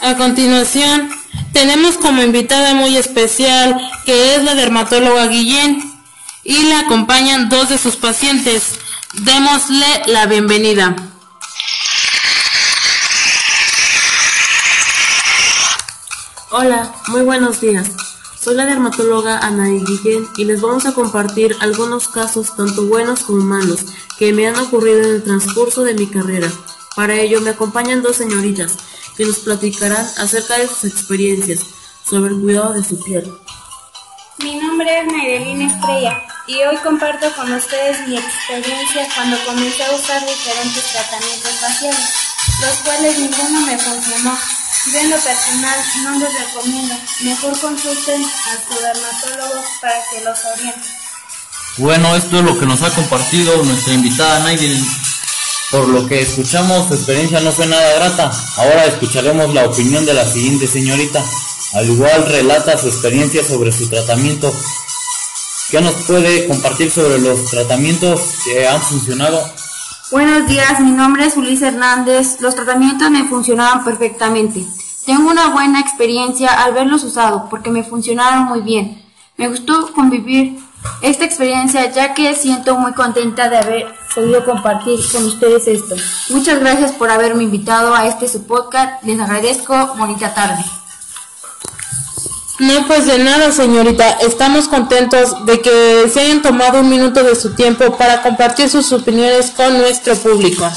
A 0.00 0.16
continuación, 0.16 1.10
tenemos 1.52 1.96
como 1.96 2.22
invitada 2.22 2.74
muy 2.74 2.96
especial 2.96 3.76
que 4.04 4.34
es 4.36 4.42
la 4.44 4.54
dermatóloga 4.54 5.26
Guillén 5.26 5.82
y 6.44 6.62
la 6.64 6.80
acompañan 6.80 7.48
dos 7.48 7.68
de 7.68 7.78
sus 7.78 7.96
pacientes. 7.96 8.78
Démosle 9.12 10.02
la 10.06 10.26
bienvenida. 10.26 10.94
Hola, 16.50 16.94
muy 17.08 17.22
buenos 17.22 17.60
días. 17.60 17.88
Soy 18.40 18.54
la 18.54 18.64
dermatóloga 18.64 19.38
Anaí 19.38 19.84
Guillén 19.84 20.26
y 20.36 20.44
les 20.44 20.60
vamos 20.60 20.86
a 20.86 20.92
compartir 20.92 21.56
algunos 21.60 22.08
casos 22.08 22.54
tanto 22.56 22.86
buenos 22.86 23.20
como 23.20 23.42
malos 23.44 23.80
que 24.18 24.32
me 24.32 24.46
han 24.46 24.56
ocurrido 24.56 25.00
en 25.00 25.16
el 25.16 25.22
transcurso 25.24 25.84
de 25.84 25.94
mi 25.94 26.06
carrera. 26.06 26.50
Para 26.96 27.14
ello 27.14 27.40
me 27.40 27.50
acompañan 27.50 28.00
dos 28.00 28.16
señoritas 28.16 28.76
que 29.18 29.26
nos 29.26 29.40
platicarán 29.40 30.06
acerca 30.16 30.56
de 30.58 30.68
sus 30.68 30.84
experiencias 30.84 31.58
sobre 32.08 32.32
el 32.32 32.40
cuidado 32.40 32.72
de 32.72 32.84
su 32.84 33.02
piel. 33.02 33.28
Mi 34.38 34.54
nombre 34.54 34.86
es 35.00 35.06
Naidelina 35.12 35.74
Estrella 35.74 36.22
y 36.46 36.62
hoy 36.62 36.76
comparto 36.84 37.26
con 37.34 37.52
ustedes 37.52 38.06
mi 38.06 38.16
experiencia 38.16 39.08
cuando 39.16 39.36
comencé 39.44 39.82
a 39.82 39.90
usar 39.90 40.24
diferentes 40.24 40.84
tratamientos 40.92 41.50
faciales, 41.60 42.08
los 42.62 42.76
cuales 42.84 43.18
ninguno 43.18 43.60
me 43.66 43.76
funcionó. 43.76 44.38
Yo 44.92 44.98
en 45.00 45.10
lo 45.10 45.16
personal 45.16 45.78
no 46.04 46.18
les 46.20 46.32
recomiendo, 46.46 46.94
mejor 47.22 47.60
consulten 47.60 48.24
a 48.24 48.72
su 48.72 48.80
dermatólogo 48.80 49.64
para 49.80 49.98
que 50.12 50.24
los 50.24 50.38
oriente. 50.44 50.88
Bueno, 51.78 52.14
esto 52.14 52.38
es 52.38 52.44
lo 52.44 52.58
que 52.58 52.66
nos 52.66 52.82
ha 52.82 52.94
compartido 52.94 53.64
nuestra 53.64 53.94
invitada 53.94 54.38
Naidin. 54.44 55.07
Por 55.70 55.86
lo 55.88 56.06
que 56.06 56.22
escuchamos, 56.22 56.88
su 56.88 56.94
experiencia 56.94 57.40
no 57.40 57.52
fue 57.52 57.66
nada 57.66 57.94
grata. 57.96 58.32
Ahora 58.56 58.86
escucharemos 58.86 59.52
la 59.52 59.66
opinión 59.66 60.06
de 60.06 60.14
la 60.14 60.24
siguiente 60.24 60.66
señorita. 60.66 61.22
Al 61.74 61.90
igual 61.90 62.24
relata 62.26 62.78
su 62.78 62.88
experiencia 62.88 63.44
sobre 63.44 63.70
su 63.70 63.86
tratamiento. 63.86 64.50
¿Qué 65.70 65.82
nos 65.82 65.92
puede 66.06 66.48
compartir 66.48 66.90
sobre 66.90 67.18
los 67.18 67.50
tratamientos 67.50 68.18
que 68.44 68.66
han 68.66 68.80
funcionado? 68.80 69.38
Buenos 70.10 70.48
días, 70.48 70.80
mi 70.80 70.90
nombre 70.90 71.26
es 71.26 71.36
Ulises 71.36 71.74
Hernández. 71.74 72.40
Los 72.40 72.54
tratamientos 72.54 73.10
me 73.10 73.28
funcionaban 73.28 73.84
perfectamente. 73.84 74.64
Tengo 75.04 75.28
una 75.28 75.50
buena 75.50 75.80
experiencia 75.80 76.48
al 76.48 76.72
verlos 76.72 77.04
usados 77.04 77.42
porque 77.50 77.70
me 77.70 77.84
funcionaron 77.84 78.44
muy 78.44 78.62
bien. 78.62 79.04
Me 79.36 79.48
gustó 79.48 79.92
convivir 79.92 80.58
esta 81.02 81.24
experiencia 81.24 81.90
ya 81.92 82.14
que 82.14 82.34
siento 82.34 82.76
muy 82.76 82.92
contenta 82.92 83.48
de 83.48 83.58
haber 83.58 83.94
podido 84.14 84.44
compartir 84.44 84.98
con 85.12 85.24
ustedes 85.24 85.66
esto. 85.68 85.94
Muchas 86.30 86.60
gracias 86.60 86.92
por 86.92 87.10
haberme 87.10 87.44
invitado 87.44 87.94
a 87.94 88.06
este 88.06 88.28
su 88.28 88.46
podcast. 88.46 89.02
Les 89.04 89.18
agradezco. 89.20 89.94
Bonita 89.96 90.34
tarde. 90.34 90.64
No, 92.58 92.86
pues 92.88 93.06
de 93.06 93.18
nada, 93.18 93.52
señorita. 93.52 94.10
Estamos 94.20 94.66
contentos 94.66 95.46
de 95.46 95.60
que 95.60 96.10
se 96.12 96.20
hayan 96.20 96.42
tomado 96.42 96.80
un 96.80 96.90
minuto 96.90 97.22
de 97.22 97.36
su 97.36 97.54
tiempo 97.54 97.96
para 97.96 98.22
compartir 98.22 98.68
sus 98.68 98.92
opiniones 98.92 99.52
con 99.52 99.78
nuestro 99.78 100.16
público. 100.16 100.68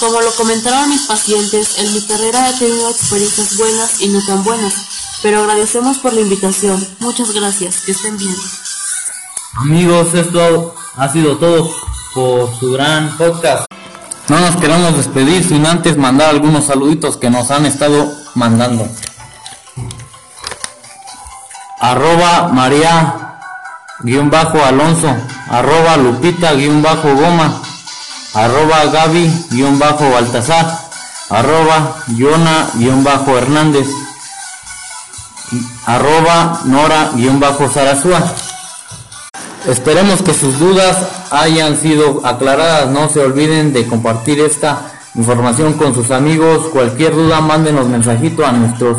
Como 0.00 0.20
lo 0.22 0.32
comentaron 0.32 0.88
mis 0.88 1.02
pacientes, 1.02 1.78
en 1.78 1.92
mi 1.92 2.00
carrera 2.06 2.48
he 2.48 2.52
tenido 2.54 2.88
experiencias 2.88 3.56
buenas 3.58 4.00
y 4.00 4.08
no 4.08 4.24
tan 4.24 4.44
buenas, 4.44 4.72
pero 5.22 5.40
agradecemos 5.40 5.98
por 5.98 6.14
la 6.14 6.20
invitación. 6.20 6.86
Muchas 7.00 7.32
gracias. 7.32 7.82
Que 7.82 7.92
estén 7.92 8.16
bien. 8.16 8.36
Amigos, 9.54 10.14
esto 10.14 10.74
ha 10.96 11.08
sido 11.08 11.36
todo 11.38 11.68
por 12.14 12.54
su 12.58 12.72
gran 12.72 13.16
podcast. 13.16 13.64
No 14.28 14.38
nos 14.40 14.56
queremos 14.56 14.96
despedir 14.96 15.42
sin 15.42 15.66
antes 15.66 15.96
mandar 15.96 16.30
algunos 16.30 16.64
saluditos 16.64 17.16
que 17.16 17.30
nos 17.30 17.50
han 17.50 17.66
estado 17.66 18.10
mandando 18.34 18.88
arroba 21.80 22.48
María 22.48 23.14
guion 24.00 24.30
bajo 24.30 24.62
Alonso, 24.64 25.14
arroba 25.50 25.96
Lupita 25.96 26.52
guion 26.54 26.82
bajo 26.82 27.14
Goma, 27.14 27.62
arroba 28.34 28.84
Gaby 28.86 29.46
guion 29.50 29.78
bajo 29.78 30.10
Baltasar, 30.10 30.66
arroba 31.30 31.96
Yona 32.08 32.68
guion 32.74 33.02
bajo 33.04 33.38
Hernández, 33.38 33.88
arroba 35.86 36.60
Nora 36.64 37.12
guion 37.14 37.40
bajo. 37.40 37.68
Esperemos 39.66 40.22
que 40.22 40.32
sus 40.32 40.58
dudas 40.58 40.96
hayan 41.30 41.76
sido 41.76 42.24
aclaradas, 42.24 42.90
no 42.90 43.08
se 43.08 43.20
olviden 43.20 43.72
de 43.72 43.86
compartir 43.86 44.40
esta 44.40 44.92
información 45.14 45.74
con 45.74 45.94
sus 45.94 46.10
amigos, 46.10 46.68
cualquier 46.68 47.14
duda 47.14 47.40
mándenos 47.40 47.88
mensajito 47.88 48.46
a 48.46 48.52
nuestras 48.52 48.96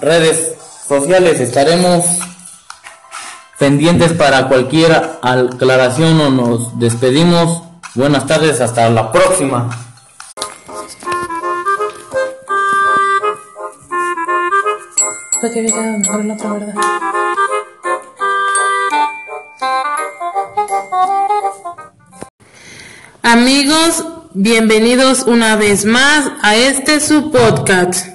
redes 0.00 0.54
sociales 0.86 1.40
estaremos 1.40 2.04
pendientes 3.58 4.12
para 4.12 4.48
cualquier 4.48 5.18
aclaración 5.22 6.20
o 6.20 6.30
nos 6.30 6.78
despedimos. 6.78 7.62
Buenas 7.94 8.26
tardes, 8.26 8.60
hasta 8.60 8.88
la 8.88 9.10
próxima. 9.10 9.68
Amigos, 23.30 24.04
bienvenidos 24.32 25.24
una 25.26 25.56
vez 25.56 25.84
más 25.84 26.32
a 26.40 26.56
este 26.56 26.98
su 26.98 27.30
podcast. 27.30 28.06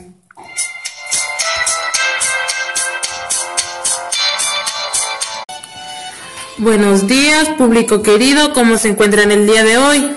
Buenos 6.58 7.06
días, 7.06 7.48
público 7.60 8.02
querido, 8.02 8.54
¿cómo 8.54 8.80
se 8.80 8.88
encuentran 8.88 9.32
el 9.32 9.46
día 9.46 9.64
de 9.64 9.78
hoy? 9.78 10.16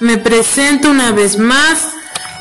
Me 0.00 0.18
presento 0.18 0.90
una 0.90 1.12
vez 1.12 1.38
más, 1.38 1.86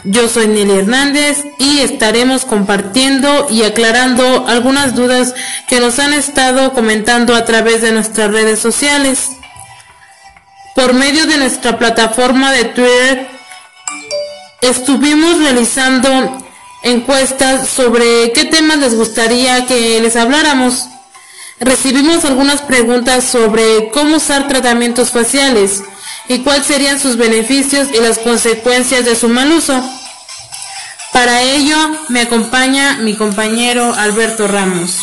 yo 0.05 0.27
soy 0.29 0.47
Nelly 0.47 0.79
Hernández 0.79 1.43
y 1.59 1.81
estaremos 1.81 2.45
compartiendo 2.45 3.45
y 3.51 3.61
aclarando 3.61 4.47
algunas 4.47 4.95
dudas 4.95 5.35
que 5.67 5.79
nos 5.79 5.99
han 5.99 6.13
estado 6.13 6.73
comentando 6.73 7.35
a 7.35 7.45
través 7.45 7.83
de 7.83 7.91
nuestras 7.91 8.31
redes 8.31 8.57
sociales. 8.57 9.33
Por 10.75 10.93
medio 10.93 11.25
de 11.27 11.37
nuestra 11.37 11.77
plataforma 11.77 12.51
de 12.51 12.65
Twitter, 12.65 13.27
estuvimos 14.61 15.39
realizando 15.39 16.37
encuestas 16.83 17.69
sobre 17.69 18.31
qué 18.33 18.45
temas 18.45 18.77
les 18.77 18.95
gustaría 18.95 19.65
que 19.65 19.99
les 20.01 20.15
habláramos 20.15 20.87
recibimos 21.59 22.25
algunas 22.25 22.61
preguntas 22.61 23.23
sobre 23.23 23.89
cómo 23.89 24.17
usar 24.17 24.47
tratamientos 24.47 25.11
faciales 25.11 25.83
y 26.27 26.39
cuáles 26.39 26.65
serían 26.65 26.99
sus 26.99 27.17
beneficios 27.17 27.89
y 27.93 28.01
las 28.01 28.19
consecuencias 28.19 29.05
de 29.05 29.15
su 29.15 29.29
mal 29.29 29.51
uso. 29.51 29.81
Para 31.11 31.41
ello 31.41 31.75
me 32.09 32.21
acompaña 32.21 32.97
mi 32.97 33.15
compañero 33.15 33.93
Alberto 33.93 34.47
Ramos. 34.47 34.97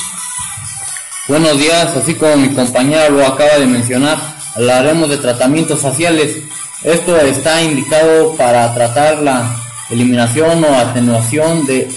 Buenos 1.29 1.59
días, 1.59 1.97
así 1.97 2.15
como 2.15 2.37
mi 2.37 2.53
compañera 2.55 3.09
lo 3.09 3.25
acaba 3.25 3.59
de 3.59 3.67
mencionar, 3.67 4.19
hablaremos 4.55 5.09
de 5.09 5.19
tratamientos 5.19 5.81
faciales. 5.81 6.37
Esto 6.83 7.17
está 7.19 7.63
indicado 7.63 8.35
para 8.37 8.73
tratar 8.75 9.19
la 9.19 9.55
eliminación 9.91 10.65
o 10.65 10.75
atenuación 10.75 11.67
de 11.67 11.89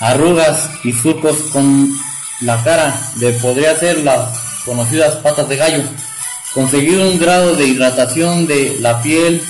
arrugas 0.00 0.70
y 0.84 0.92
surcos 0.92 1.36
con 1.52 1.90
la 2.40 2.62
cara 2.64 2.94
de 3.16 3.32
podría 3.34 3.76
ser 3.76 3.98
las 3.98 4.28
conocidas 4.64 5.16
patas 5.16 5.48
de 5.48 5.56
gallo. 5.56 5.82
Conseguir 6.54 6.98
un 6.98 7.18
grado 7.18 7.54
de 7.56 7.66
hidratación 7.66 8.46
de 8.46 8.76
la 8.80 9.00
piel 9.00 9.42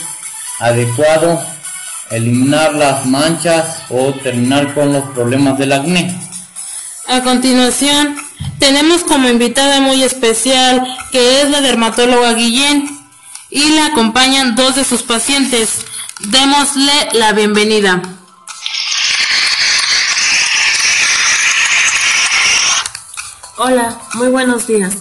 adecuado, 0.61 1.41
eliminar 2.11 2.75
las 2.75 3.07
manchas 3.07 3.79
o 3.89 4.13
terminar 4.15 4.75
con 4.75 4.93
los 4.93 5.05
problemas 5.11 5.59
del 5.59 5.73
acné. 5.73 6.15
A 7.09 7.23
continuación, 7.23 8.17
tenemos 8.59 9.03
como 9.03 9.29
invitada 9.29 9.81
muy 9.81 10.03
especial 10.03 10.83
que 11.11 11.43
es 11.43 11.51
la 11.51 11.61
dermatóloga 11.61 12.33
Guillén 12.35 12.89
y 13.51 13.71
la 13.71 13.87
acompañan 13.87 14.55
dos 14.55 14.77
de 14.77 14.85
sus 14.85 15.03
pacientes. 15.03 15.85
Démosle 16.21 16.93
la 17.13 17.33
bienvenida. 17.33 18.03
Hola, 23.59 24.01
muy 24.15 24.29
buenos 24.29 24.67
días. 24.67 24.95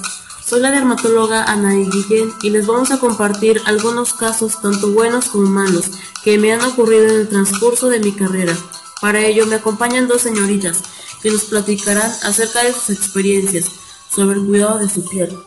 Soy 0.45 0.59
la 0.59 0.71
dermatóloga 0.71 1.45
Ana 1.45 1.71
Guillén 1.71 2.33
y 2.41 2.49
les 2.49 2.67
vamos 2.67 2.91
a 2.91 2.99
compartir 2.99 3.61
algunos 3.65 4.13
casos 4.13 4.59
tanto 4.61 4.91
buenos 4.91 5.29
como 5.29 5.49
malos 5.49 5.85
que 6.23 6.37
me 6.37 6.51
han 6.51 6.61
ocurrido 6.61 7.05
en 7.05 7.21
el 7.21 7.29
transcurso 7.29 7.87
de 7.87 7.99
mi 8.01 8.11
carrera. 8.11 8.53
Para 9.01 9.19
ello 9.19 9.45
me 9.47 9.55
acompañan 9.55 10.07
dos 10.07 10.21
señoritas 10.21 10.77
que 11.21 11.31
nos 11.31 11.45
platicarán 11.45 12.11
acerca 12.23 12.63
de 12.63 12.73
sus 12.73 12.91
experiencias 12.91 13.65
sobre 14.15 14.39
el 14.39 14.45
cuidado 14.45 14.79
de 14.79 14.89
su 14.89 15.07
piel. 15.09 15.37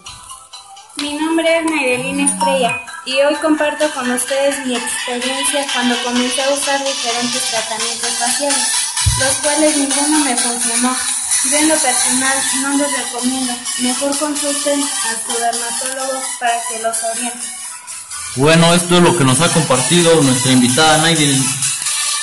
Mi 0.96 1.14
nombre 1.14 1.58
es 1.58 1.64
Naidelín 1.64 2.20
Estrella 2.20 2.80
y 3.06 3.20
hoy 3.20 3.34
comparto 3.36 3.88
con 3.94 4.10
ustedes 4.10 4.66
mi 4.66 4.76
experiencia 4.76 5.66
cuando 5.72 5.96
comencé 6.02 6.42
a 6.42 6.52
usar 6.52 6.78
diferentes 6.84 7.50
tratamientos 7.50 8.10
faciales, 8.18 8.68
los 9.20 9.34
cuales 9.36 9.76
ninguno 9.76 10.18
me 10.24 10.36
funcionó 10.36 10.94
yo 11.50 11.58
en 11.58 11.68
lo 11.68 11.74
personal 11.74 12.38
no 12.62 12.78
les 12.78 12.90
recomiendo. 13.04 13.52
Mejor 13.80 14.18
consulten 14.18 14.82
a 14.82 15.26
su 15.26 15.38
dermatólogo 15.38 16.22
para 16.40 16.54
que 16.68 16.82
los 16.82 16.96
oriente. 17.02 17.46
Bueno, 18.36 18.72
esto 18.72 18.96
es 18.96 19.02
lo 19.02 19.16
que 19.16 19.24
nos 19.24 19.40
ha 19.42 19.52
compartido 19.52 20.22
nuestra 20.22 20.52
invitada 20.52 20.98
Naidil. 20.98 21.44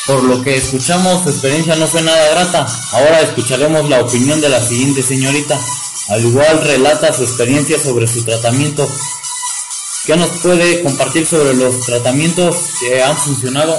Por 0.08 0.24
lo 0.24 0.42
que 0.42 0.58
escuchamos, 0.58 1.24
su 1.24 1.30
experiencia 1.30 1.76
no 1.76 1.88
fue 1.88 2.02
nada 2.02 2.32
grata. 2.32 2.68
Ahora 2.94 3.22
escucharemos 3.22 3.88
la 3.88 4.02
opinión 4.02 4.42
de 4.42 4.50
la 4.50 4.60
siguiente 4.60 5.04
señorita. 5.04 5.60
Al 6.10 6.26
igual 6.26 6.62
relata 6.64 7.14
su 7.14 7.24
experiencia 7.24 7.80
sobre 7.80 8.08
su 8.08 8.24
tratamiento. 8.24 8.90
¿Qué 10.06 10.18
nos 10.18 10.30
puede 10.40 10.82
compartir 10.82 11.28
sobre 11.28 11.54
los 11.54 11.86
tratamientos 11.86 12.56
que 12.80 13.04
han 13.04 13.16
funcionado? 13.16 13.78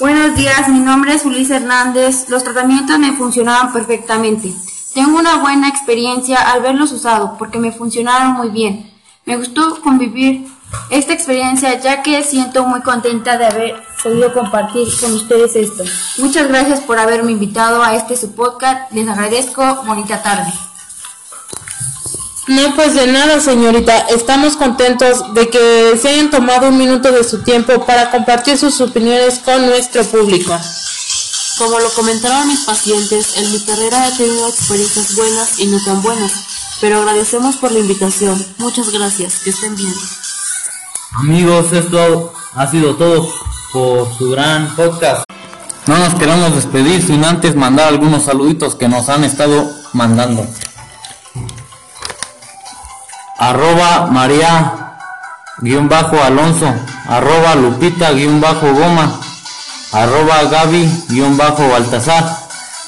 Buenos 0.00 0.36
días, 0.36 0.68
mi 0.68 0.80
nombre 0.80 1.14
es 1.14 1.24
Ulises 1.24 1.52
Hernández. 1.52 2.28
Los 2.28 2.42
tratamientos 2.42 2.98
me 2.98 3.16
funcionaban 3.16 3.72
perfectamente. 3.72 4.52
Tengo 4.92 5.18
una 5.18 5.36
buena 5.36 5.68
experiencia 5.68 6.36
al 6.50 6.62
verlos 6.62 6.90
usado 6.90 7.36
porque 7.38 7.60
me 7.60 7.70
funcionaron 7.70 8.32
muy 8.32 8.48
bien. 8.48 8.92
Me 9.24 9.36
gustó 9.36 9.80
convivir 9.80 10.48
esta 10.90 11.12
experiencia 11.12 11.80
ya 11.80 12.02
que 12.02 12.22
siento 12.22 12.64
muy 12.64 12.82
contenta 12.82 13.38
de 13.38 13.46
haber 13.46 13.82
podido 14.02 14.32
compartir 14.32 14.88
con 15.00 15.12
ustedes 15.14 15.56
esto. 15.56 15.84
Muchas 16.18 16.48
gracias 16.48 16.80
por 16.80 16.98
haberme 16.98 17.32
invitado 17.32 17.82
a 17.82 17.96
este 17.96 18.16
su 18.16 18.34
podcast. 18.34 18.92
Les 18.92 19.08
agradezco. 19.08 19.82
Bonita 19.86 20.22
tarde. 20.22 20.52
No, 22.46 22.74
pues 22.76 22.94
de 22.94 23.06
nada, 23.06 23.40
señorita. 23.40 24.00
Estamos 24.10 24.56
contentos 24.56 25.32
de 25.32 25.48
que 25.48 25.98
se 26.00 26.08
hayan 26.08 26.30
tomado 26.30 26.68
un 26.68 26.76
minuto 26.76 27.10
de 27.10 27.24
su 27.24 27.42
tiempo 27.42 27.86
para 27.86 28.10
compartir 28.10 28.58
sus 28.58 28.80
opiniones 28.82 29.38
con 29.38 29.64
nuestro 29.64 30.04
público. 30.04 30.54
Como 31.56 31.78
lo 31.78 31.88
comentaron 31.94 32.48
mis 32.48 32.60
pacientes, 32.60 33.38
en 33.38 33.50
mi 33.52 33.60
carrera 33.60 34.08
he 34.08 34.12
tenido 34.12 34.48
experiencias 34.48 35.14
buenas 35.14 35.58
y 35.58 35.66
no 35.68 35.82
tan 35.84 36.02
buenas, 36.02 36.32
pero 36.80 36.98
agradecemos 36.98 37.56
por 37.56 37.72
la 37.72 37.78
invitación. 37.78 38.44
Muchas 38.58 38.90
gracias. 38.90 39.38
Que 39.38 39.50
estén 39.50 39.74
bien. 39.76 39.94
Amigos, 41.16 41.72
esto 41.72 42.32
ha 42.56 42.66
sido 42.66 42.96
todo 42.96 43.28
por 43.72 44.12
su 44.18 44.30
gran 44.30 44.74
podcast. 44.74 45.24
No 45.86 45.96
nos 45.96 46.14
queremos 46.16 46.54
despedir 46.56 47.06
sin 47.06 47.24
antes 47.24 47.54
mandar 47.54 47.86
algunos 47.88 48.24
saluditos 48.24 48.74
que 48.74 48.88
nos 48.88 49.08
han 49.08 49.22
estado 49.22 49.64
mandando. 49.92 50.44
arroba 53.38 54.08
María 54.10 54.96
guion 55.58 55.88
bajo 55.88 56.20
Alonso, 56.20 56.74
arroba 57.08 57.54
Lupita 57.54 58.10
guion 58.12 58.40
bajo 58.40 58.72
Goma, 58.72 59.20
arroba 59.92 60.42
Gaby 60.44 61.04
guion 61.10 61.36
bajo 61.36 61.68
Baltasar, 61.68 62.24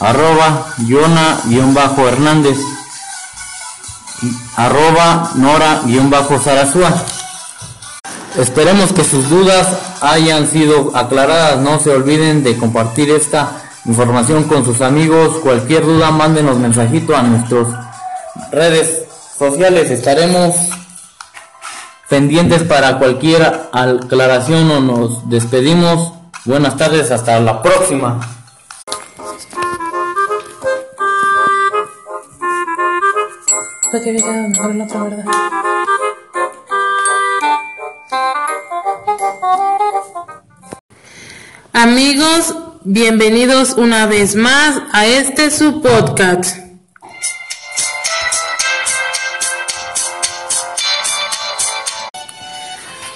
arroba 0.00 0.66
Yona 0.78 1.40
guion 1.44 1.74
bajo 1.74 2.08
Hernández, 2.08 2.58
arroba 4.56 5.30
Nora 5.36 5.82
guion 5.84 6.10
bajo. 6.10 6.40
Esperemos 8.38 8.92
que 8.92 9.02
sus 9.02 9.30
dudas 9.30 9.66
hayan 10.02 10.46
sido 10.46 10.92
aclaradas. 10.94 11.58
No 11.60 11.78
se 11.78 11.90
olviden 11.90 12.42
de 12.42 12.56
compartir 12.58 13.10
esta 13.10 13.62
información 13.86 14.44
con 14.44 14.64
sus 14.64 14.82
amigos. 14.82 15.38
Cualquier 15.42 15.84
duda, 15.84 16.10
mándenos 16.10 16.58
mensajito 16.58 17.16
a 17.16 17.22
nuestras 17.22 17.66
redes 18.52 19.04
sociales. 19.38 19.90
Estaremos 19.90 20.54
pendientes 22.10 22.62
para 22.62 22.98
cualquier 22.98 23.68
aclaración 23.72 24.70
o 24.70 24.80
nos 24.80 25.28
despedimos. 25.30 26.12
Buenas 26.44 26.76
tardes, 26.76 27.10
hasta 27.10 27.40
la 27.40 27.62
próxima. 27.62 28.20
Amigos, 41.78 42.54
bienvenidos 42.84 43.74
una 43.76 44.06
vez 44.06 44.34
más 44.34 44.80
a 44.92 45.04
este 45.04 45.50
su 45.50 45.82
podcast. 45.82 46.56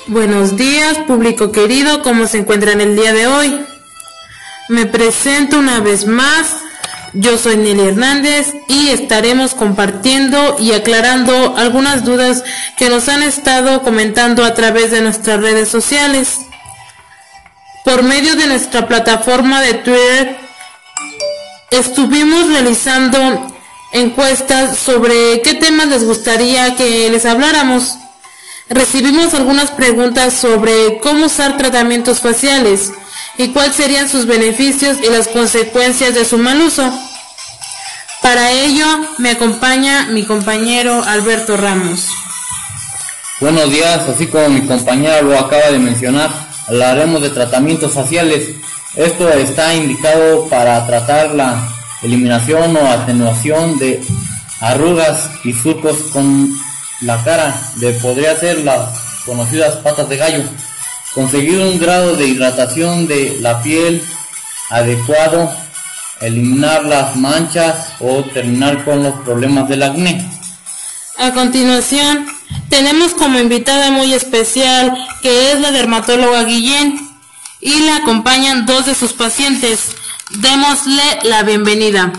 Buenos 0.09 0.59
días, 0.59 0.99
público 1.07 1.53
querido, 1.53 2.03
¿cómo 2.03 2.27
se 2.27 2.37
encuentran 2.37 2.83
el 2.83 2.96
día 2.96 3.14
de 3.14 3.29
hoy? 3.29 3.64
Me 4.68 4.85
presento 4.85 5.59
una 5.59 5.81
vez 5.81 6.07
más, 6.07 6.57
yo 7.14 7.38
soy 7.38 7.57
Nelly 7.57 7.88
Hernández 7.88 8.53
y 8.68 8.88
estaremos 8.90 9.55
compartiendo 9.55 10.57
y 10.59 10.73
aclarando 10.73 11.57
algunas 11.57 12.05
dudas 12.05 12.44
que 12.77 12.90
nos 12.90 13.09
han 13.09 13.23
estado 13.23 13.81
comentando 13.83 14.44
a 14.44 14.53
través 14.53 14.90
de 14.90 15.01
nuestras 15.01 15.40
redes 15.40 15.70
sociales. 15.70 16.40
Por 17.84 18.02
medio 18.02 18.36
de 18.36 18.46
nuestra 18.46 18.86
plataforma 18.86 19.60
de 19.62 19.74
Twitter, 19.74 20.36
estuvimos 21.70 22.48
realizando 22.48 23.18
encuestas 23.92 24.78
sobre 24.78 25.40
qué 25.42 25.54
temas 25.54 25.88
les 25.88 26.04
gustaría 26.04 26.76
que 26.76 27.08
les 27.10 27.24
habláramos. 27.24 27.96
Recibimos 28.68 29.34
algunas 29.34 29.70
preguntas 29.70 30.34
sobre 30.34 30.98
cómo 30.98 31.26
usar 31.26 31.56
tratamientos 31.56 32.20
faciales 32.20 32.92
y 33.38 33.48
cuáles 33.48 33.74
serían 33.74 34.08
sus 34.08 34.26
beneficios 34.26 34.98
y 35.02 35.10
las 35.10 35.28
consecuencias 35.28 36.14
de 36.14 36.24
su 36.24 36.38
mal 36.38 36.60
uso. 36.60 36.92
Para 38.22 38.50
ello 38.50 38.86
me 39.18 39.30
acompaña 39.30 40.06
mi 40.10 40.24
compañero 40.24 41.02
Alberto 41.02 41.56
Ramos. 41.56 42.06
Buenos 43.40 43.70
días, 43.70 44.06
así 44.06 44.26
como 44.26 44.50
mi 44.50 44.66
compañera 44.66 45.22
lo 45.22 45.38
acaba 45.38 45.70
de 45.70 45.78
mencionar, 45.78 46.49
hablaremos 46.70 47.20
de 47.20 47.30
tratamientos 47.30 47.92
faciales. 47.92 48.50
Esto 48.94 49.28
está 49.28 49.74
indicado 49.74 50.48
para 50.48 50.87
tratar 50.87 51.35
la 51.35 51.68
eliminación 52.02 52.76
o 52.76 52.87
atenuación 52.88 53.76
de 53.78 54.00
arrugas 54.61 55.30
y 55.42 55.52
surcos 55.52 55.96
con 56.12 56.48
la 57.00 57.22
cara, 57.24 57.61
de 57.76 57.92
podría 57.94 58.38
ser 58.38 58.59
las 58.59 58.98
conocidas 59.26 59.76
patas 59.76 60.09
de 60.09 60.16
gallo. 60.16 60.44
Conseguir 61.12 61.59
un 61.59 61.78
grado 61.80 62.14
de 62.14 62.28
hidratación 62.28 63.09
de 63.09 63.38
la 63.40 63.61
piel 63.62 64.04
adecuado, 64.70 65.50
eliminar 66.20 66.85
las 66.85 67.16
manchas 67.16 67.94
o 67.98 68.22
terminar 68.33 68.85
con 68.85 69.02
los 69.02 69.14
problemas 69.20 69.68
del 69.68 69.83
acné. 69.83 70.24
A 71.18 71.33
continuación, 71.33 72.26
tenemos 72.68 73.12
como 73.12 73.38
invitada 73.38 73.90
muy 73.90 74.14
especial 74.14 74.96
que 75.22 75.52
es 75.52 75.60
la 75.60 75.72
dermatóloga 75.72 76.44
Guillén 76.44 76.98
y 77.60 77.80
la 77.80 77.96
acompañan 77.96 78.64
dos 78.64 78.86
de 78.86 78.94
sus 78.94 79.12
pacientes. 79.12 79.96
Démosle 80.30 81.02
la 81.24 81.42
bienvenida. 81.42 82.12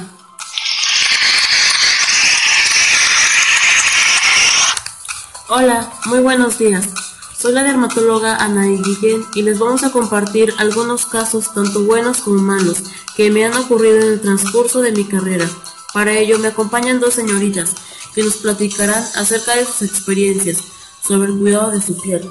Hola, 5.49 5.91
muy 6.05 6.19
buenos 6.19 6.59
días. 6.59 6.85
Soy 7.37 7.53
la 7.53 7.63
dermatóloga 7.63 8.35
Ana 8.35 8.65
Guillén 8.65 9.25
y 9.33 9.41
les 9.41 9.57
vamos 9.57 9.83
a 9.83 9.91
compartir 9.91 10.53
algunos 10.59 11.05
casos 11.05 11.53
tanto 11.53 11.83
buenos 11.83 12.19
como 12.19 12.41
malos 12.41 12.77
que 13.15 13.31
me 13.31 13.45
han 13.45 13.55
ocurrido 13.55 13.97
en 13.97 14.13
el 14.13 14.21
transcurso 14.21 14.81
de 14.81 14.91
mi 14.91 15.05
carrera. 15.05 15.49
Para 15.93 16.13
ello 16.13 16.37
me 16.39 16.49
acompañan 16.49 16.99
dos 16.99 17.15
señoritas 17.15 17.73
que 18.13 18.23
nos 18.23 18.37
platicarán 18.37 19.03
acerca 19.15 19.55
de 19.55 19.65
sus 19.65 19.81
experiencias 19.83 20.57
sobre 21.05 21.29
el 21.29 21.37
cuidado 21.37 21.71
de 21.71 21.81
su 21.81 21.99
piel. 22.01 22.29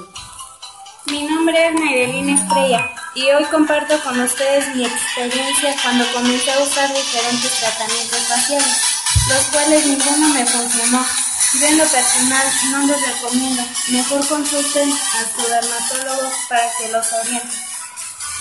Mi 1.07 1.23
nombre 1.23 1.67
es 1.67 1.73
Naidelina 1.73 2.39
Estrella 2.39 2.89
y 3.15 3.23
hoy 3.31 3.43
comparto 3.51 3.99
con 4.03 4.19
ustedes 4.19 4.75
mi 4.75 4.85
experiencia 4.85 5.75
cuando 5.83 6.05
comencé 6.13 6.51
a 6.51 6.59
usar 6.59 6.87
diferentes 6.93 7.51
tratamientos 7.59 8.19
faciales, 8.19 8.77
los 9.27 9.43
cuales 9.51 9.85
ninguno 9.85 10.29
me 10.29 10.45
funcionó. 10.45 11.05
Yo 11.59 11.67
en 11.67 11.77
lo 11.77 11.83
personal 11.83 12.47
no 12.71 12.87
les 12.87 13.13
recomiendo, 13.13 13.63
mejor 13.89 14.25
consulten 14.27 14.89
a 14.89 15.41
su 15.41 15.49
dermatólogo 15.49 16.31
para 16.47 16.63
que 16.79 16.91
los 16.91 17.05
oriente. 17.11 17.55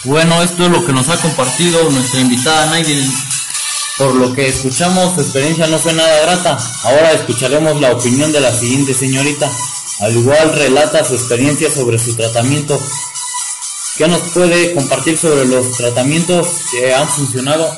Bueno, 0.05 0.43
esto 0.43 0.67
es 0.67 0.71
lo 0.71 0.87
que 0.87 0.93
nos 0.93 1.09
ha 1.09 1.17
compartido 1.17 1.91
nuestra 1.91 2.21
invitada 2.21 2.67
Naidil. 2.67 3.13
Por 4.01 4.15
lo 4.15 4.33
que 4.33 4.49
escuchamos, 4.49 5.15
su 5.15 5.21
experiencia 5.21 5.67
no 5.67 5.79
fue 5.79 5.93
nada 5.93 6.23
grata. 6.23 6.57
Ahora 6.85 7.13
escucharemos 7.13 7.79
la 7.83 7.93
opinión 7.93 8.33
de 8.33 8.41
la 8.41 8.51
siguiente 8.51 8.95
señorita. 8.95 9.47
Al 10.01 10.17
igual 10.17 10.55
relata 10.55 11.05
su 11.05 11.13
experiencia 11.13 11.71
sobre 11.71 11.99
su 11.99 12.17
tratamiento. 12.17 12.81
¿Qué 13.99 14.09
nos 14.09 14.21
puede 14.31 14.75
compartir 14.75 15.19
sobre 15.19 15.45
los 15.45 15.77
tratamientos 15.77 16.49
que 16.71 16.95
han 16.95 17.07
funcionado? 17.09 17.71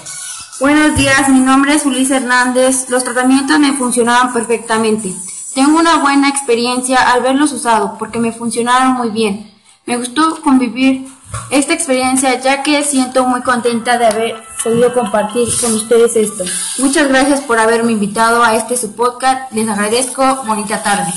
Buenos 0.60 0.96
días, 0.96 1.28
mi 1.28 1.40
nombre 1.40 1.74
es 1.74 1.84
Ulises 1.84 2.18
Hernández. 2.18 2.88
Los 2.88 3.02
tratamientos 3.02 3.58
me 3.58 3.72
funcionaban 3.72 4.32
perfectamente. 4.32 5.12
Tengo 5.56 5.80
una 5.80 5.96
buena 5.96 6.28
experiencia 6.28 6.98
al 6.98 7.22
verlos 7.22 7.50
usado 7.50 7.96
porque 7.98 8.20
me 8.20 8.30
funcionaron 8.30 8.92
muy 8.92 9.10
bien. 9.10 9.50
Me 9.86 9.96
gustó 9.96 10.40
convivir 10.40 11.04
esta 11.50 11.74
experiencia 11.74 12.40
ya 12.40 12.62
que 12.62 12.82
siento 12.84 13.26
muy 13.26 13.42
contenta 13.42 13.98
de 13.98 14.06
haber 14.06 14.42
podido 14.62 14.92
compartir 14.94 15.48
con 15.60 15.74
ustedes 15.74 16.16
esto. 16.16 16.44
Muchas 16.78 17.08
gracias 17.08 17.40
por 17.40 17.58
haberme 17.58 17.92
invitado 17.92 18.42
a 18.42 18.56
este 18.56 18.76
su 18.76 18.92
podcast. 18.92 19.52
Les 19.52 19.68
agradezco. 19.68 20.44
Bonita 20.46 20.82
tarde. 20.82 21.12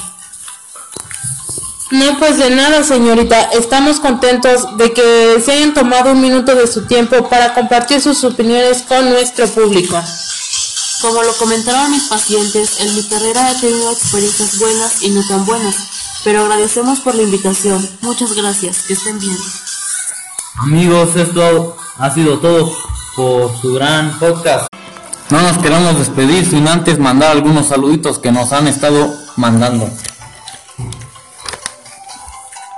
No, 1.91 2.17
pues 2.19 2.37
de 2.37 2.49
nada, 2.49 2.83
señorita. 2.83 3.41
Estamos 3.53 3.99
contentos 3.99 4.77
de 4.77 4.91
que 4.91 5.41
se 5.43 5.51
hayan 5.51 5.73
tomado 5.73 6.11
un 6.11 6.21
minuto 6.21 6.55
de 6.55 6.67
su 6.67 6.85
tiempo 6.85 7.29
para 7.29 7.53
compartir 7.53 8.01
sus 8.01 8.23
opiniones 8.23 8.81
con 8.81 9.09
nuestro 9.09 9.47
público. 9.47 10.01
Como 11.01 11.21
lo 11.21 11.33
comentaron 11.37 11.91
mis 11.91 12.03
pacientes, 12.05 12.79
en 12.79 12.95
mi 12.95 13.03
carrera 13.03 13.51
he 13.51 13.55
tenido 13.61 13.91
experiencias 13.91 14.57
buenas 14.57 15.03
y 15.03 15.11
no 15.11 15.25
tan 15.27 15.45
buenas, 15.45 15.75
pero 16.23 16.41
agradecemos 16.41 16.99
por 17.01 17.13
la 17.13 17.21
invitación. 17.21 17.87
Muchas 18.01 18.33
gracias, 18.33 18.83
que 18.83 18.93
estén 18.93 19.19
bien. 19.19 19.37
Amigos, 20.57 21.17
esto 21.17 21.75
ha 21.99 22.09
sido 22.11 22.39
todo 22.39 22.71
por 23.17 23.53
su 23.57 23.73
gran 23.73 24.17
podcast. 24.19 24.67
No 25.29 25.41
nos 25.41 25.57
queremos 25.57 25.99
despedir 25.99 26.49
sin 26.49 26.67
antes 26.69 26.97
mandar 26.97 27.31
algunos 27.31 27.67
saluditos 27.67 28.19
que 28.19 28.31
nos 28.31 28.53
han 28.53 28.67
estado 28.67 29.13
mandando. 29.35 29.89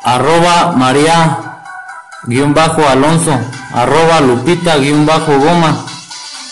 Arroba 0.03 0.73
María 0.75 1.61
guion 2.23 2.55
bajo 2.55 2.87
Alonso, 2.87 3.37
arroba 3.71 4.21
Lupita 4.21 4.77
guion 4.77 5.05
bajo 5.05 5.37
Goma, 5.37 5.85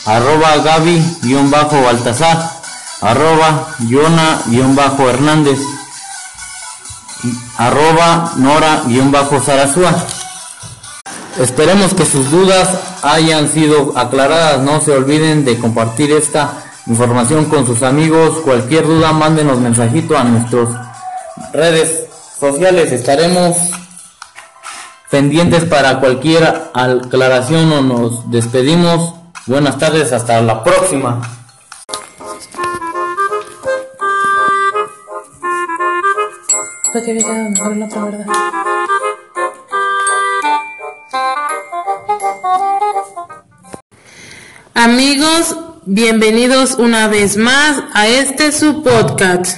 arroba 0.06 0.58
Gaby 0.58 1.18
guion 1.24 1.50
bajo 1.50 1.82
Baltasar, 1.82 2.52
arroba 3.02 3.70
Yona 3.80 4.42
guion 4.46 4.76
bajo 4.76 5.10
Hernández, 5.10 5.60
arroba 7.58 8.34
Nora 8.38 8.84
guion. 8.86 9.12
Esperemos 11.40 11.94
que 11.94 12.06
sus 12.06 12.32
dudas 12.32 12.70
hayan 13.04 13.50
sido 13.50 13.98
aclaradas. 13.98 14.62
No 14.62 14.80
se 14.80 14.92
olviden 14.92 15.44
de 15.44 15.58
compartir 15.58 16.12
esta 16.12 16.64
información 16.88 17.46
con 17.46 17.66
sus 17.66 17.84
amigos. 17.84 18.40
Cualquier 18.44 18.86
duda, 18.86 19.12
mándenos 19.12 19.60
mensajito 19.60 20.18
a 20.18 20.24
nuestras 20.24 20.70
redes 21.52 22.06
sociales. 22.40 22.92
Estaremos 22.94 23.58
pendientes 25.12 25.66
para 25.66 26.00
cualquier 26.00 26.72
aclaración 26.74 27.72
o 27.74 27.82
nos 27.82 28.32
despedimos. 28.32 29.16
Buenas 29.46 29.78
tardes, 29.78 30.14
hasta 30.14 30.42
la 30.42 30.64
próxima. 30.64 31.22
Amigos, 44.86 45.56
bienvenidos 45.88 46.76
una 46.78 47.08
vez 47.08 47.38
más 47.38 47.86
a 47.96 48.08
este 48.08 48.52
su 48.52 48.84
podcast. 48.84 49.58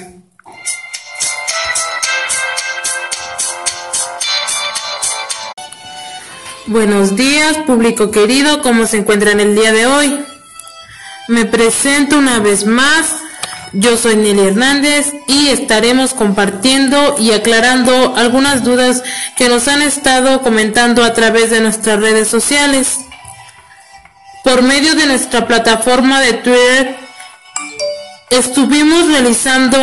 Buenos 6.67 7.17
días, 7.17 7.57
público 7.67 8.09
querido, 8.09 8.61
¿cómo 8.61 8.87
se 8.87 8.99
encuentran 8.99 9.41
el 9.41 9.53
día 9.53 9.73
de 9.73 9.85
hoy? 9.85 10.17
Me 11.27 11.43
presento 11.43 12.17
una 12.17 12.39
vez 12.39 12.65
más, 12.65 13.13
yo 13.73 13.97
soy 13.97 14.15
Nelly 14.15 14.47
Hernández 14.47 15.11
y 15.27 15.49
estaremos 15.49 16.13
compartiendo 16.13 17.17
y 17.19 17.33
aclarando 17.33 18.15
algunas 18.15 18.63
dudas 18.63 19.03
que 19.35 19.49
nos 19.49 19.67
han 19.67 19.81
estado 19.81 20.41
comentando 20.41 21.03
a 21.03 21.13
través 21.13 21.49
de 21.49 21.59
nuestras 21.59 21.99
redes 21.99 22.29
sociales. 22.29 22.99
Por 24.47 24.61
medio 24.61 24.95
de 24.95 25.07
nuestra 25.07 25.45
plataforma 25.45 26.21
de 26.21 26.31
Twitter, 26.35 26.95
estuvimos 28.29 29.09
realizando 29.09 29.77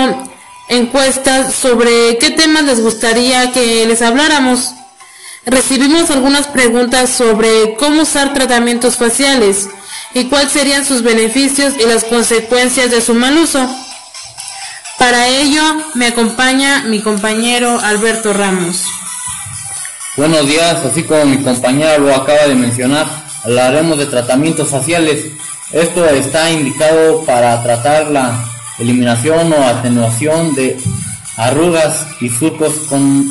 encuestas 0.70 1.54
sobre 1.54 2.16
qué 2.16 2.30
temas 2.30 2.64
les 2.64 2.80
gustaría 2.80 3.52
que 3.52 3.84
les 3.84 4.00
habláramos. 4.00 4.70
Recibimos 5.44 6.10
algunas 6.10 6.46
preguntas 6.46 7.10
sobre 7.10 7.74
cómo 7.74 8.04
usar 8.04 8.32
tratamientos 8.32 8.96
faciales 8.96 9.68
y 10.14 10.30
cuáles 10.30 10.52
serían 10.52 10.86
sus 10.86 11.02
beneficios 11.02 11.74
y 11.78 11.84
las 11.84 12.04
consecuencias 12.04 12.90
de 12.90 13.02
su 13.02 13.12
mal 13.12 13.36
uso. 13.36 13.68
Para 14.98 15.28
ello 15.28 15.62
me 15.92 16.06
acompaña 16.06 16.84
mi 16.84 17.02
compañero 17.02 17.80
Alberto 17.80 18.32
Ramos. 18.32 18.82
Buenos 20.16 20.46
días, 20.46 20.82
así 20.86 21.02
como 21.02 21.26
mi 21.26 21.42
compañera 21.42 21.98
lo 21.98 22.14
acaba 22.14 22.46
de 22.46 22.54
mencionar, 22.54 23.23
hablaremos 23.44 23.98
de 23.98 24.06
tratamientos 24.06 24.68
faciales. 24.68 25.26
Esto 25.72 26.04
está 26.06 26.50
indicado 26.50 27.24
para 27.24 27.62
tratar 27.62 28.10
la 28.10 28.44
eliminación 28.78 29.52
o 29.52 29.64
atenuación 29.64 30.54
de 30.54 30.76
arrugas 31.36 32.06
y 32.20 32.28
surcos 32.28 32.74
con 32.88 33.28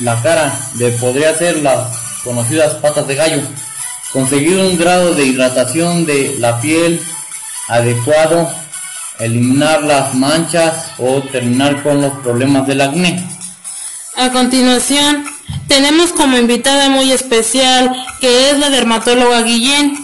la 0.00 0.20
cara 0.22 0.52
de 0.74 0.90
podría 0.92 1.34
ser 1.34 1.62
las 1.62 1.88
conocidas 2.22 2.74
patas 2.74 3.06
de 3.06 3.14
gallo. 3.14 3.42
Conseguir 4.12 4.58
un 4.58 4.78
grado 4.78 5.14
de 5.14 5.24
hidratación 5.26 6.06
de 6.06 6.36
la 6.38 6.60
piel 6.60 7.02
adecuado, 7.68 8.48
eliminar 9.18 9.82
las 9.82 10.14
manchas 10.14 10.90
o 10.98 11.22
terminar 11.22 11.82
con 11.82 12.00
los 12.00 12.12
problemas 12.18 12.66
del 12.66 12.80
acné. 12.80 13.22
A 14.16 14.30
continuación, 14.30 15.26
tenemos 15.68 16.12
como 16.12 16.38
invitada 16.38 16.88
muy 16.88 17.12
especial 17.12 17.94
que 18.20 18.50
es 18.50 18.58
la 18.58 18.70
dermatóloga 18.70 19.42
Guillén 19.42 19.96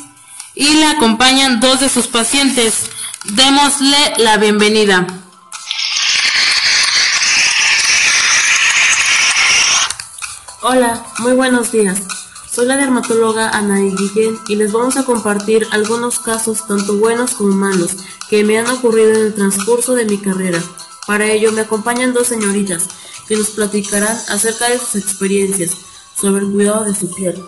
y 0.54 0.74
la 0.74 0.90
acompañan 0.92 1.60
dos 1.60 1.80
de 1.80 1.88
sus 1.88 2.08
pacientes. 2.08 2.90
Démosle 3.24 3.96
la 4.18 4.36
bienvenida. 4.36 5.06
Hola, 10.62 11.04
muy 11.18 11.32
buenos 11.32 11.72
días. 11.72 12.00
Soy 12.50 12.66
la 12.66 12.76
dermatóloga 12.76 13.48
Anaí 13.48 13.94
Guillén 13.96 14.38
y 14.48 14.56
les 14.56 14.72
vamos 14.72 14.96
a 14.96 15.04
compartir 15.04 15.66
algunos 15.72 16.18
casos 16.18 16.66
tanto 16.66 16.98
buenos 16.98 17.32
como 17.32 17.54
malos 17.54 17.96
que 18.28 18.44
me 18.44 18.58
han 18.58 18.66
ocurrido 18.66 19.10
en 19.10 19.26
el 19.26 19.34
transcurso 19.34 19.94
de 19.94 20.04
mi 20.04 20.18
carrera. 20.18 20.60
Para 21.06 21.26
ello 21.26 21.50
me 21.52 21.62
acompañan 21.62 22.12
dos 22.12 22.28
señoritas 22.28 22.88
que 23.32 23.38
nos 23.38 23.48
platicarán 23.48 24.14
acerca 24.28 24.68
de 24.68 24.78
sus 24.78 24.96
experiencias 24.96 25.70
sobre 26.20 26.44
el 26.44 26.52
cuidado 26.52 26.84
de 26.84 26.94
su 26.94 27.10
piel. 27.14 27.42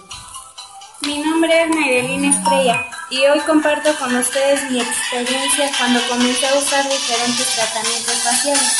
Mi 1.02 1.18
nombre 1.18 1.52
es 1.62 1.76
Nairelina 1.76 2.34
Estrella 2.34 2.86
y 3.10 3.18
hoy 3.26 3.38
comparto 3.40 3.94
con 3.98 4.16
ustedes 4.16 4.70
mi 4.70 4.80
experiencia 4.80 5.70
cuando 5.76 6.00
comencé 6.08 6.48
a 6.48 6.54
usar 6.54 6.88
diferentes 6.88 7.46
tratamientos 7.54 8.14
faciales, 8.14 8.72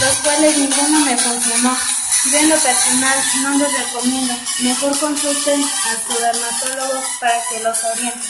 los 0.00 0.16
cuales 0.16 0.58
ninguno 0.58 1.00
me 1.00 1.16
funcionó. 1.16 1.74
Yo 2.30 2.38
en 2.38 2.50
lo 2.50 2.56
personal 2.56 3.18
no 3.42 3.56
les 3.56 3.72
recomiendo, 3.78 4.34
mejor 4.60 4.98
consulten 4.98 5.64
a 5.64 6.12
su 6.12 6.20
dermatólogo 6.20 7.02
para 7.20 7.40
que 7.48 7.64
los 7.64 7.78
oriente. 7.96 8.28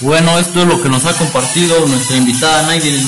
Bueno, 0.00 0.38
esto 0.38 0.62
es 0.62 0.66
lo 0.66 0.82
que 0.82 0.88
nos 0.88 1.04
ha 1.04 1.12
compartido 1.12 1.86
nuestra 1.86 2.16
invitada 2.16 2.62
Naiden. 2.62 3.06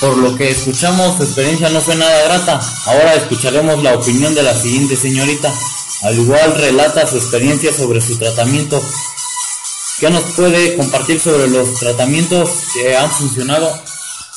Por 0.00 0.16
lo 0.16 0.34
que 0.34 0.48
escuchamos, 0.48 1.18
su 1.18 1.24
experiencia 1.24 1.68
no 1.68 1.82
fue 1.82 1.94
nada 1.94 2.24
grata. 2.24 2.58
Ahora 2.86 3.14
escucharemos 3.14 3.82
la 3.82 3.94
opinión 3.94 4.34
de 4.34 4.42
la 4.42 4.54
siguiente 4.54 4.96
señorita. 4.96 5.52
Al 6.02 6.18
igual 6.18 6.54
relata 6.56 7.06
su 7.06 7.16
experiencia 7.16 7.70
sobre 7.70 8.00
su 8.00 8.16
tratamiento. 8.16 8.82
¿Qué 9.98 10.08
nos 10.08 10.22
puede 10.22 10.78
compartir 10.78 11.20
sobre 11.20 11.48
los 11.48 11.74
tratamientos 11.78 12.48
que 12.72 12.96
han 12.96 13.10
funcionado? 13.10 13.70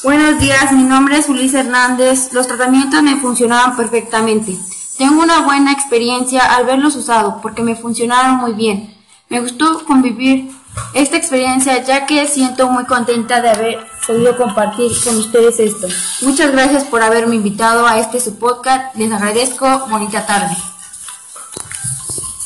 Buenos 0.03 0.37
días, 0.41 0.73
mi 0.73 0.83
nombre 0.83 1.17
es 1.17 1.29
Ulises 1.29 1.61
Hernández. 1.61 2.33
Los 2.33 2.45
tratamientos 2.47 3.01
me 3.01 3.21
funcionaban 3.21 3.77
perfectamente. 3.77 4.57
Tengo 4.97 5.21
una 5.21 5.43
buena 5.43 5.71
experiencia 5.71 6.41
al 6.41 6.65
verlos 6.65 6.97
usados 6.97 7.35
porque 7.41 7.63
me 7.63 7.77
funcionaron 7.77 8.35
muy 8.35 8.51
bien. 8.51 8.93
Me 9.29 9.39
gustó 9.39 9.85
convivir 9.85 10.51
esta 10.93 11.17
experiencia 11.17 11.83
ya 11.83 12.05
que 12.05 12.27
siento 12.27 12.69
muy 12.69 12.85
contenta 12.85 13.41
de 13.41 13.49
haber 13.49 13.87
podido 14.05 14.37
compartir 14.37 14.91
con 15.03 15.17
ustedes 15.17 15.59
esto. 15.59 15.87
Muchas 16.21 16.51
gracias 16.51 16.83
por 16.83 17.01
haberme 17.01 17.35
invitado 17.35 17.87
a 17.87 17.99
este 17.99 18.19
su 18.19 18.37
podcast. 18.37 18.95
Les 18.95 19.11
agradezco. 19.11 19.87
Bonita 19.89 20.25
tarde. 20.25 20.55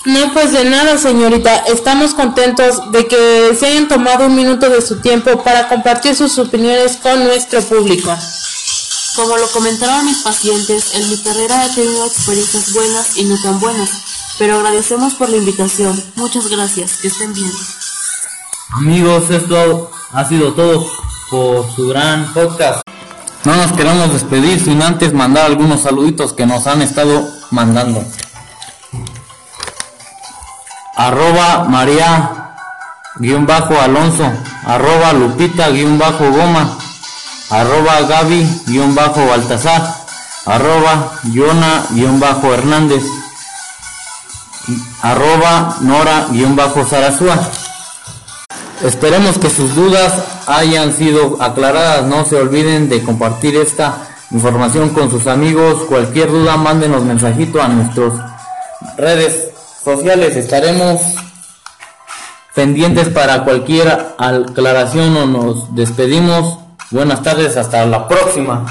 No, 0.06 0.34
pues 0.34 0.54
de 0.54 0.64
nada, 0.64 0.98
señorita. 0.98 1.54
Estamos 1.68 2.14
contentos 2.14 2.94
de 2.94 3.08
que 3.08 3.56
se 3.60 3.66
hayan 3.66 3.90
tomado 3.90 4.28
un 4.28 4.36
minuto 4.36 4.70
de 4.70 4.82
su 4.82 5.02
tiempo 5.02 5.44
para 5.44 5.68
compartir 5.68 6.16
sus 6.16 6.40
opiniones 6.40 6.96
con 6.96 7.26
nuestro 7.26 7.62
público. 7.62 8.16
Como 9.18 9.36
lo 9.36 9.48
comentaron 9.52 10.06
mis 10.06 10.20
pacientes, 10.20 10.94
en 10.96 11.10
mi 11.10 11.18
carrera 11.18 11.66
he 11.66 11.70
tenido 11.76 12.06
experiencias 12.06 12.72
buenas 12.72 13.18
y 13.18 13.26
no 13.26 13.36
tan 13.42 13.60
buenas, 13.60 13.90
pero 14.38 14.58
agradecemos 14.58 15.16
por 15.16 15.28
la 15.28 15.38
invitación. 15.38 16.02
Muchas 16.16 16.48
gracias, 16.48 16.98
que 16.98 17.10
estén 17.10 17.34
bien. 17.34 17.52
Amigos, 18.74 19.30
esto 19.30 19.90
ha 20.12 20.26
sido 20.26 20.52
todo 20.54 20.86
por 21.32 21.72
su 21.74 21.88
gran 21.88 22.26
podcast. 22.34 22.82
No 23.46 23.56
nos 23.56 23.72
queremos 23.72 24.12
despedir 24.12 24.60
sin 24.60 24.82
antes 24.82 25.14
mandar 25.14 25.46
algunos 25.46 25.82
saluditos 25.82 26.34
que 26.34 26.46
nos 26.46 26.68
han 26.68 26.82
estado 26.82 27.26
mandando. 27.50 28.04
Arroba 30.98 31.64
María 31.70 32.56
guion 33.16 33.46
bajo 33.46 33.80
Alonso, 33.80 34.30
arroba 34.66 35.14
Lupita 35.14 35.70
guion 35.70 35.98
bajo 35.98 36.30
Goma, 36.30 36.78
arroba 37.50 38.02
Gaby 38.02 38.64
guion 38.68 38.94
bajo 38.96 39.26
Baltasar, 39.28 39.96
arroba 40.46 41.14
Yona 41.32 41.86
guion 41.92 42.20
bajo 42.20 42.54
Hernández, 42.54 43.04
arroba 45.02 45.78
Nora 45.82 46.28
guion 46.32 46.56
bajo. 46.58 46.86
Esperemos 48.84 49.40
que 49.40 49.50
sus 49.50 49.76
dudas 49.76 50.14
hayan 50.46 50.94
sido 50.94 51.42
aclaradas. 51.42 52.06
No 52.06 52.26
se 52.26 52.36
olviden 52.36 52.90
de 52.90 53.04
compartir 53.04 53.56
esta 53.56 54.08
información 54.32 54.90
con 54.90 55.10
sus 55.10 55.28
amigos. 55.28 55.86
Cualquier 55.86 56.32
duda, 56.32 56.58
mándenos 56.58 57.04
mensajito 57.04 57.62
a 57.62 57.68
nuestras 57.68 58.14
redes 58.98 59.50
sociales. 59.84 60.36
Estaremos 60.36 61.02
pendientes 62.54 63.10
para 63.10 63.44
cualquier 63.44 64.16
aclaración 64.18 65.18
o 65.18 65.26
nos 65.26 65.76
despedimos. 65.76 66.60
Buenas 66.92 67.22
tardes, 67.24 67.58
hasta 67.58 67.86
la 67.86 68.08
próxima. 68.08 68.66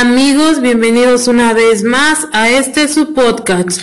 Amigos, 0.00 0.60
bienvenidos 0.60 1.26
una 1.26 1.52
vez 1.54 1.82
más 1.82 2.28
a 2.32 2.48
este 2.50 2.86
su 2.86 3.14
podcast. 3.14 3.80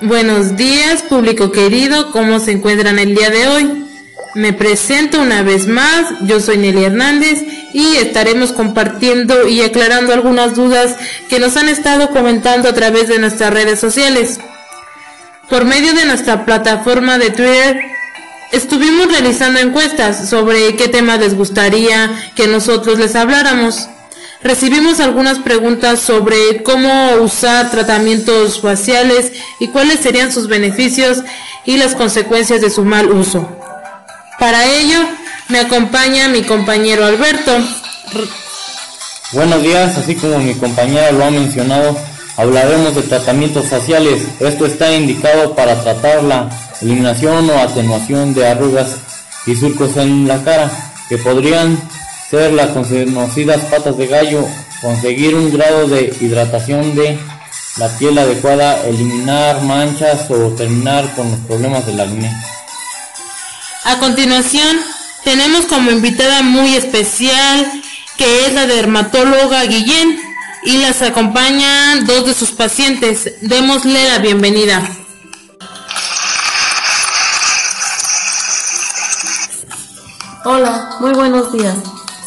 Buenos 0.00 0.56
días, 0.56 1.02
público 1.02 1.52
querido, 1.52 2.10
¿cómo 2.10 2.40
se 2.40 2.50
encuentran 2.50 2.98
el 2.98 3.14
día 3.14 3.30
de 3.30 3.46
hoy? 3.46 3.86
Me 4.34 4.52
presento 4.52 5.22
una 5.22 5.42
vez 5.42 5.68
más, 5.68 6.06
yo 6.22 6.40
soy 6.40 6.56
Nelly 6.58 6.82
Hernández 6.82 7.44
y 7.72 7.94
estaremos 7.94 8.50
compartiendo 8.50 9.46
y 9.46 9.62
aclarando 9.62 10.12
algunas 10.12 10.56
dudas 10.56 10.96
que 11.28 11.38
nos 11.38 11.56
han 11.56 11.68
estado 11.68 12.10
comentando 12.10 12.68
a 12.68 12.74
través 12.74 13.06
de 13.06 13.20
nuestras 13.20 13.54
redes 13.54 13.78
sociales. 13.78 14.40
Por 15.48 15.64
medio 15.64 15.94
de 15.94 16.06
nuestra 16.06 16.44
plataforma 16.44 17.18
de 17.18 17.30
Twitter, 17.30 17.91
Estuvimos 18.52 19.10
realizando 19.10 19.60
encuestas 19.60 20.28
sobre 20.28 20.76
qué 20.76 20.86
temas 20.86 21.18
les 21.18 21.34
gustaría 21.34 22.12
que 22.36 22.46
nosotros 22.46 22.98
les 22.98 23.16
habláramos. 23.16 23.88
Recibimos 24.42 25.00
algunas 25.00 25.38
preguntas 25.38 26.00
sobre 26.00 26.62
cómo 26.62 27.12
usar 27.22 27.70
tratamientos 27.70 28.60
faciales 28.60 29.32
y 29.58 29.68
cuáles 29.68 30.00
serían 30.00 30.30
sus 30.30 30.48
beneficios 30.48 31.22
y 31.64 31.78
las 31.78 31.94
consecuencias 31.94 32.60
de 32.60 32.68
su 32.68 32.84
mal 32.84 33.10
uso. 33.10 33.48
Para 34.38 34.66
ello, 34.66 34.98
me 35.48 35.60
acompaña 35.60 36.28
mi 36.28 36.42
compañero 36.42 37.06
Alberto. 37.06 37.56
Buenos 39.32 39.62
días, 39.62 39.96
así 39.96 40.14
como 40.14 40.38
mi 40.40 40.54
compañera 40.54 41.10
lo 41.10 41.24
ha 41.24 41.30
mencionado, 41.30 41.96
hablaremos 42.42 42.94
de 42.96 43.02
tratamientos 43.02 43.66
faciales. 43.66 44.22
Esto 44.40 44.66
está 44.66 44.92
indicado 44.92 45.54
para 45.54 45.80
tratar 45.80 46.24
la 46.24 46.50
eliminación 46.80 47.48
o 47.48 47.58
atenuación 47.58 48.34
de 48.34 48.48
arrugas 48.48 48.96
y 49.46 49.54
surcos 49.54 49.96
en 49.96 50.26
la 50.26 50.42
cara, 50.42 50.70
que 51.08 51.18
podrían 51.18 51.78
ser 52.30 52.52
las 52.52 52.70
conocidas 52.70 53.60
patas 53.70 53.96
de 53.96 54.06
gallo, 54.08 54.44
conseguir 54.80 55.34
un 55.34 55.52
grado 55.52 55.86
de 55.86 56.14
hidratación 56.20 56.94
de 56.96 57.18
la 57.76 57.88
piel 57.98 58.18
adecuada, 58.18 58.84
eliminar 58.86 59.62
manchas 59.62 60.28
o 60.30 60.50
terminar 60.50 61.14
con 61.14 61.30
los 61.30 61.40
problemas 61.40 61.86
del 61.86 62.00
acné. 62.00 62.30
A 63.84 63.98
continuación, 63.98 64.78
tenemos 65.24 65.66
como 65.66 65.90
invitada 65.90 66.42
muy 66.42 66.74
especial 66.74 67.82
que 68.16 68.46
es 68.46 68.52
la 68.52 68.66
dermatóloga 68.66 69.64
Guillén 69.64 70.31
y 70.64 70.78
las 70.78 71.02
acompañan 71.02 72.06
dos 72.06 72.26
de 72.26 72.34
sus 72.34 72.52
pacientes. 72.52 73.34
Démosle 73.42 74.08
la 74.08 74.18
bienvenida. 74.18 74.88
Hola, 80.44 80.96
muy 81.00 81.12
buenos 81.12 81.52
días. 81.52 81.76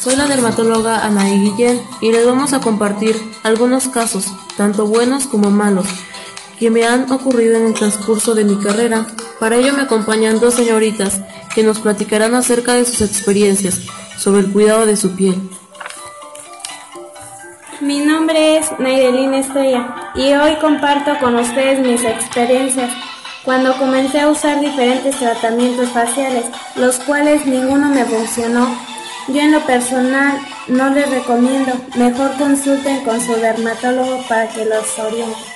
Soy 0.01 0.15
la 0.15 0.27
dermatóloga 0.27 1.05
Anaí 1.05 1.39
Guillén 1.39 1.81
y 1.99 2.11
les 2.11 2.25
vamos 2.25 2.53
a 2.53 2.61
compartir 2.61 3.19
algunos 3.43 3.87
casos, 3.87 4.27
tanto 4.55 4.85
buenos 4.85 5.25
como 5.25 5.49
malos, 5.49 5.87
que 6.59 6.69
me 6.69 6.85
han 6.85 7.11
ocurrido 7.11 7.57
en 7.57 7.65
el 7.67 7.73
transcurso 7.73 8.35
de 8.35 8.45
mi 8.45 8.57
carrera. 8.57 9.07
Para 9.39 9.57
ello 9.57 9.73
me 9.73 9.81
acompañan 9.81 10.39
dos 10.39 10.53
señoritas 10.53 11.21
que 11.53 11.63
nos 11.63 11.79
platicarán 11.79 12.35
acerca 12.35 12.73
de 12.73 12.85
sus 12.85 13.01
experiencias 13.01 13.81
sobre 14.17 14.41
el 14.41 14.51
cuidado 14.51 14.85
de 14.85 14.95
su 14.95 15.15
piel. 15.15 15.49
Mi 17.85 17.99
nombre 17.99 18.57
es 18.57 18.79
Naidelina 18.79 19.37
Estrella 19.37 20.11
y 20.15 20.33
hoy 20.33 20.55
comparto 20.55 21.19
con 21.19 21.35
ustedes 21.35 21.85
mis 21.85 22.03
experiencias 22.03 22.91
cuando 23.43 23.77
comencé 23.77 24.21
a 24.21 24.29
usar 24.29 24.59
diferentes 24.59 25.15
tratamientos 25.17 25.89
faciales, 25.89 26.45
los 26.77 26.97
cuales 26.97 27.45
ninguno 27.45 27.89
me 27.89 28.03
funcionó. 28.05 28.75
Yo 29.27 29.39
en 29.39 29.51
lo 29.51 29.59
personal 29.67 30.35
no 30.67 30.89
les 30.89 31.07
recomiendo, 31.11 31.73
mejor 31.95 32.31
consulten 32.39 33.05
con 33.05 33.21
su 33.21 33.35
dermatólogo 33.35 34.19
para 34.27 34.47
que 34.47 34.65
los 34.65 34.97
oriente. 34.97 35.54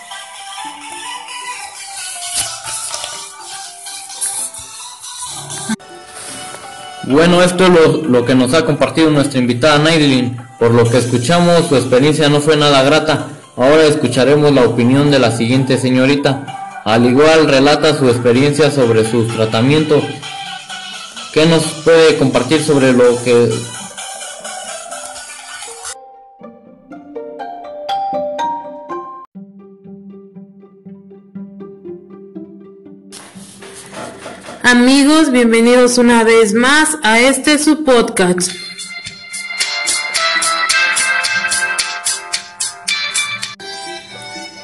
Bueno, 7.09 7.41
esto 7.41 7.65
es 7.65 8.07
lo, 8.07 8.23
que 8.23 8.35
nos 8.35 8.53
ha 8.53 8.63
compartido 8.65 9.09
nuestra 9.09 9.39
invitada 9.39 9.79
Naidelin. 9.79 10.37
Por 10.59 10.69
lo 10.75 10.87
que 10.87 10.99
escuchamos, 10.99 11.67
su 11.67 11.75
experiencia 11.75 12.29
no 12.29 12.39
fue 12.39 12.55
nada 12.55 12.83
grata. 12.83 13.29
Ahora 13.57 13.85
escucharemos 13.85 14.53
la 14.53 14.61
opinión 14.61 15.09
de 15.09 15.17
la 15.17 15.31
siguiente 15.31 15.79
señorita. 15.79 16.81
Al 16.85 17.07
igual 17.07 17.47
relata 17.47 17.97
su 17.97 18.07
experiencia 18.07 18.69
sobre 18.69 19.09
sus 19.09 19.27
tratamientos. 19.27 20.03
¿Qué 21.33 21.47
nos 21.47 21.63
puede 21.83 22.15
compartir 22.17 22.61
sobre 22.61 22.93
lo 22.93 23.19
que 23.23 23.49
Amigos, 34.71 35.31
bienvenidos 35.31 35.97
una 35.97 36.23
vez 36.23 36.53
más 36.53 36.99
a 37.01 37.19
este 37.19 37.57
su 37.57 37.83
podcast. 37.83 38.51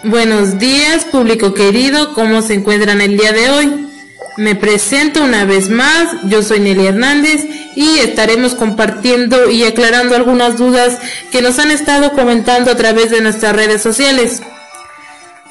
Buenos 0.04 0.60
días, 0.60 1.06
público 1.06 1.56
querido, 1.56 2.14
¿cómo 2.14 2.44
se 2.44 2.54
encuentran 2.54 3.02
el 3.02 3.18
día 3.18 3.32
de 3.32 3.50
hoy? 3.50 3.90
Me 4.38 4.54
presento 4.54 5.24
una 5.24 5.44
vez 5.44 5.72
más, 5.72 6.10
yo 6.26 6.44
soy 6.44 6.60
Nelly 6.60 6.86
Hernández 6.86 7.44
y 7.76 7.98
estaremos 7.98 8.54
compartiendo 8.54 9.50
y 9.50 9.64
aclarando 9.64 10.16
algunas 10.16 10.56
dudas 10.60 11.00
que 11.32 11.42
nos 11.42 11.58
han 11.58 11.72
estado 11.72 12.14
comentando 12.14 12.70
a 12.70 12.78
través 12.78 13.10
de 13.10 13.22
nuestras 13.22 13.56
redes 13.56 13.82
sociales. 13.82 14.44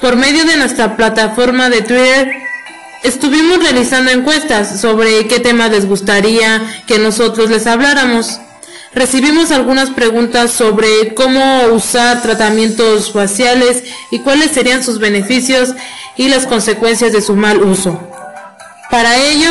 Por 0.00 0.14
medio 0.14 0.44
de 0.44 0.56
nuestra 0.58 0.96
plataforma 0.96 1.70
de 1.70 1.82
Twitter, 1.82 2.43
Estuvimos 3.04 3.62
realizando 3.62 4.10
encuestas 4.10 4.80
sobre 4.80 5.28
qué 5.28 5.38
temas 5.38 5.70
les 5.70 5.84
gustaría 5.84 6.62
que 6.86 6.98
nosotros 6.98 7.50
les 7.50 7.66
habláramos. 7.66 8.40
Recibimos 8.94 9.50
algunas 9.50 9.90
preguntas 9.90 10.52
sobre 10.52 11.12
cómo 11.12 11.64
usar 11.72 12.22
tratamientos 12.22 13.12
faciales 13.12 13.84
y 14.10 14.20
cuáles 14.20 14.52
serían 14.52 14.82
sus 14.82 15.00
beneficios 15.00 15.74
y 16.16 16.28
las 16.28 16.46
consecuencias 16.46 17.12
de 17.12 17.20
su 17.20 17.36
mal 17.36 17.62
uso. 17.62 18.00
Para 18.90 19.18
ello, 19.18 19.50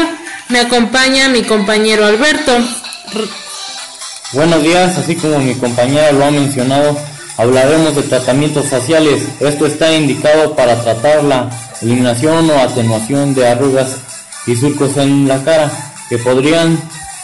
me 0.50 0.60
acompaña 0.60 1.30
mi 1.30 1.44
compañero 1.44 2.08
Alberto. 2.08 2.58
Buenos 4.32 4.64
días, 4.64 4.98
así 4.98 5.16
como 5.16 5.38
mi 5.38 5.54
compañera 5.54 6.12
lo 6.12 6.26
ha 6.26 6.32
mencionado, 6.32 6.98
hablaremos 7.38 7.96
de 7.96 8.04
tratamientos 8.04 8.68
faciales. 8.68 9.24
Esto 9.40 9.66
está 9.66 9.94
indicado 9.94 10.56
para 10.56 10.82
tratar 10.82 11.24
la 11.24 11.50
eliminación 11.82 12.50
o 12.50 12.58
atenuación 12.60 13.34
de 13.34 13.48
arrugas 13.48 13.98
y 14.46 14.56
surcos 14.56 14.98
en 14.98 15.28
la 15.28 15.44
cara, 15.44 15.72
que 16.10 16.18
podrían 16.18 16.78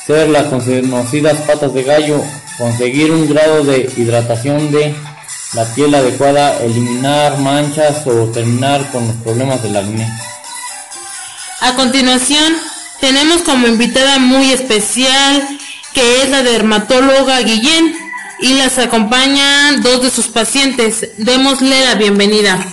ser 0.05 0.29
las 0.29 0.45
conocidas 0.45 1.37
patas 1.41 1.73
de 1.73 1.83
gallo, 1.83 2.23
conseguir 2.57 3.11
un 3.11 3.29
grado 3.29 3.63
de 3.63 3.91
hidratación 3.97 4.71
de 4.71 4.95
la 5.53 5.65
piel 5.65 5.93
adecuada, 5.93 6.59
eliminar 6.61 7.37
manchas 7.39 8.05
o 8.05 8.27
terminar 8.27 8.89
con 8.91 9.07
los 9.07 9.15
problemas 9.17 9.61
del 9.63 9.77
acné. 9.77 10.07
A 11.61 11.75
continuación, 11.75 12.53
tenemos 13.01 13.41
como 13.41 13.67
invitada 13.67 14.19
muy 14.19 14.51
especial 14.51 15.43
que 15.93 16.21
es 16.21 16.29
la 16.29 16.43
dermatóloga 16.43 17.41
Guillén 17.41 18.08
y 18.41 18.53
las 18.53 18.77
acompañan 18.77 19.81
dos 19.81 20.01
de 20.01 20.09
sus 20.09 20.27
pacientes. 20.27 21.11
Démosle 21.17 21.85
la 21.85 21.95
bienvenida. 21.95 22.65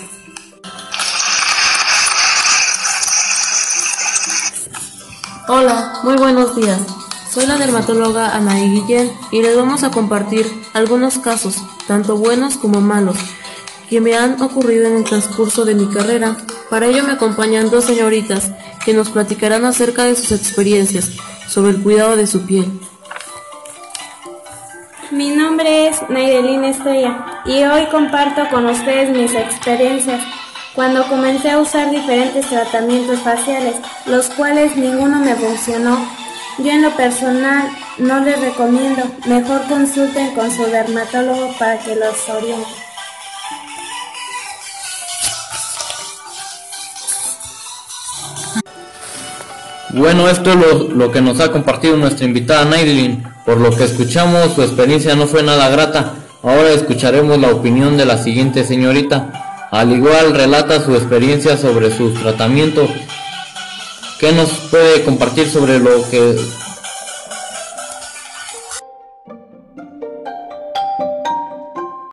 Hola, 5.48 6.00
muy 6.02 6.16
buenos 6.16 6.56
días. 6.56 6.80
Soy 7.32 7.46
la 7.46 7.58
dermatóloga 7.58 8.34
Anaí 8.34 8.70
Guillén 8.70 9.12
y 9.30 9.42
les 9.42 9.56
vamos 9.56 9.82
a 9.84 9.90
compartir 9.90 10.46
algunos 10.72 11.18
casos, 11.18 11.56
tanto 11.86 12.16
buenos 12.16 12.56
como 12.56 12.80
malos, 12.80 13.16
que 13.90 14.00
me 14.00 14.16
han 14.16 14.40
ocurrido 14.40 14.86
en 14.86 14.96
el 14.96 15.04
transcurso 15.04 15.64
de 15.64 15.74
mi 15.74 15.86
carrera. 15.86 16.36
Para 16.70 16.86
ello 16.86 17.04
me 17.04 17.12
acompañan 17.12 17.70
dos 17.70 17.84
señoritas 17.84 18.50
que 18.84 18.94
nos 18.94 19.10
platicarán 19.10 19.64
acerca 19.64 20.04
de 20.04 20.16
sus 20.16 20.32
experiencias 20.32 21.10
sobre 21.48 21.70
el 21.72 21.82
cuidado 21.82 22.16
de 22.16 22.26
su 22.26 22.46
piel. 22.46 22.80
Mi 25.12 25.30
nombre 25.30 25.88
es 25.88 26.02
Naidelina 26.08 26.70
Estrella 26.70 27.42
y 27.44 27.62
hoy 27.62 27.86
comparto 27.92 28.48
con 28.50 28.66
ustedes 28.66 29.16
mis 29.16 29.32
experiencias 29.34 30.20
cuando 30.74 31.06
comencé 31.06 31.50
a 31.50 31.60
usar 31.60 31.90
diferentes 31.90 32.46
tratamientos 32.46 33.20
faciales, 33.20 33.76
los 34.06 34.28
cuales 34.30 34.76
ninguno 34.76 35.20
me 35.20 35.36
funcionó. 35.36 35.96
Yo 36.58 36.72
en 36.72 36.82
lo 36.82 36.90
personal 36.96 37.68
no 37.98 38.18
les 38.20 38.40
recomiendo, 38.40 39.04
mejor 39.26 39.62
consulten 39.68 40.34
con 40.34 40.50
su 40.50 40.64
dermatólogo 40.66 41.52
para 41.56 41.78
que 41.78 41.94
los 41.94 42.28
oriente. 42.28 42.85
Bueno, 49.96 50.28
esto 50.28 50.50
es 50.52 50.94
lo, 50.94 51.10
que 51.10 51.22
nos 51.22 51.40
ha 51.40 51.50
compartido 51.50 51.96
nuestra 51.96 52.26
invitada 52.26 52.66
Naidelin. 52.66 53.24
Por 53.46 53.58
lo 53.58 53.74
que 53.74 53.84
escuchamos, 53.84 54.52
su 54.52 54.62
experiencia 54.62 55.16
no 55.16 55.26
fue 55.26 55.42
nada 55.42 55.70
grata. 55.70 56.16
Ahora 56.42 56.68
escucharemos 56.72 57.38
la 57.38 57.48
opinión 57.48 57.96
de 57.96 58.04
la 58.04 58.18
siguiente 58.18 58.62
señorita. 58.62 59.68
Al 59.70 59.92
igual 59.92 60.34
relata 60.34 60.84
su 60.84 60.94
experiencia 60.94 61.56
sobre 61.56 61.96
sus 61.96 62.12
tratamientos. 62.12 62.90
¿Qué 64.20 64.32
nos 64.32 64.50
puede 64.70 65.02
compartir 65.02 65.48
sobre 65.48 65.78
lo 65.78 66.06
que 66.10 66.36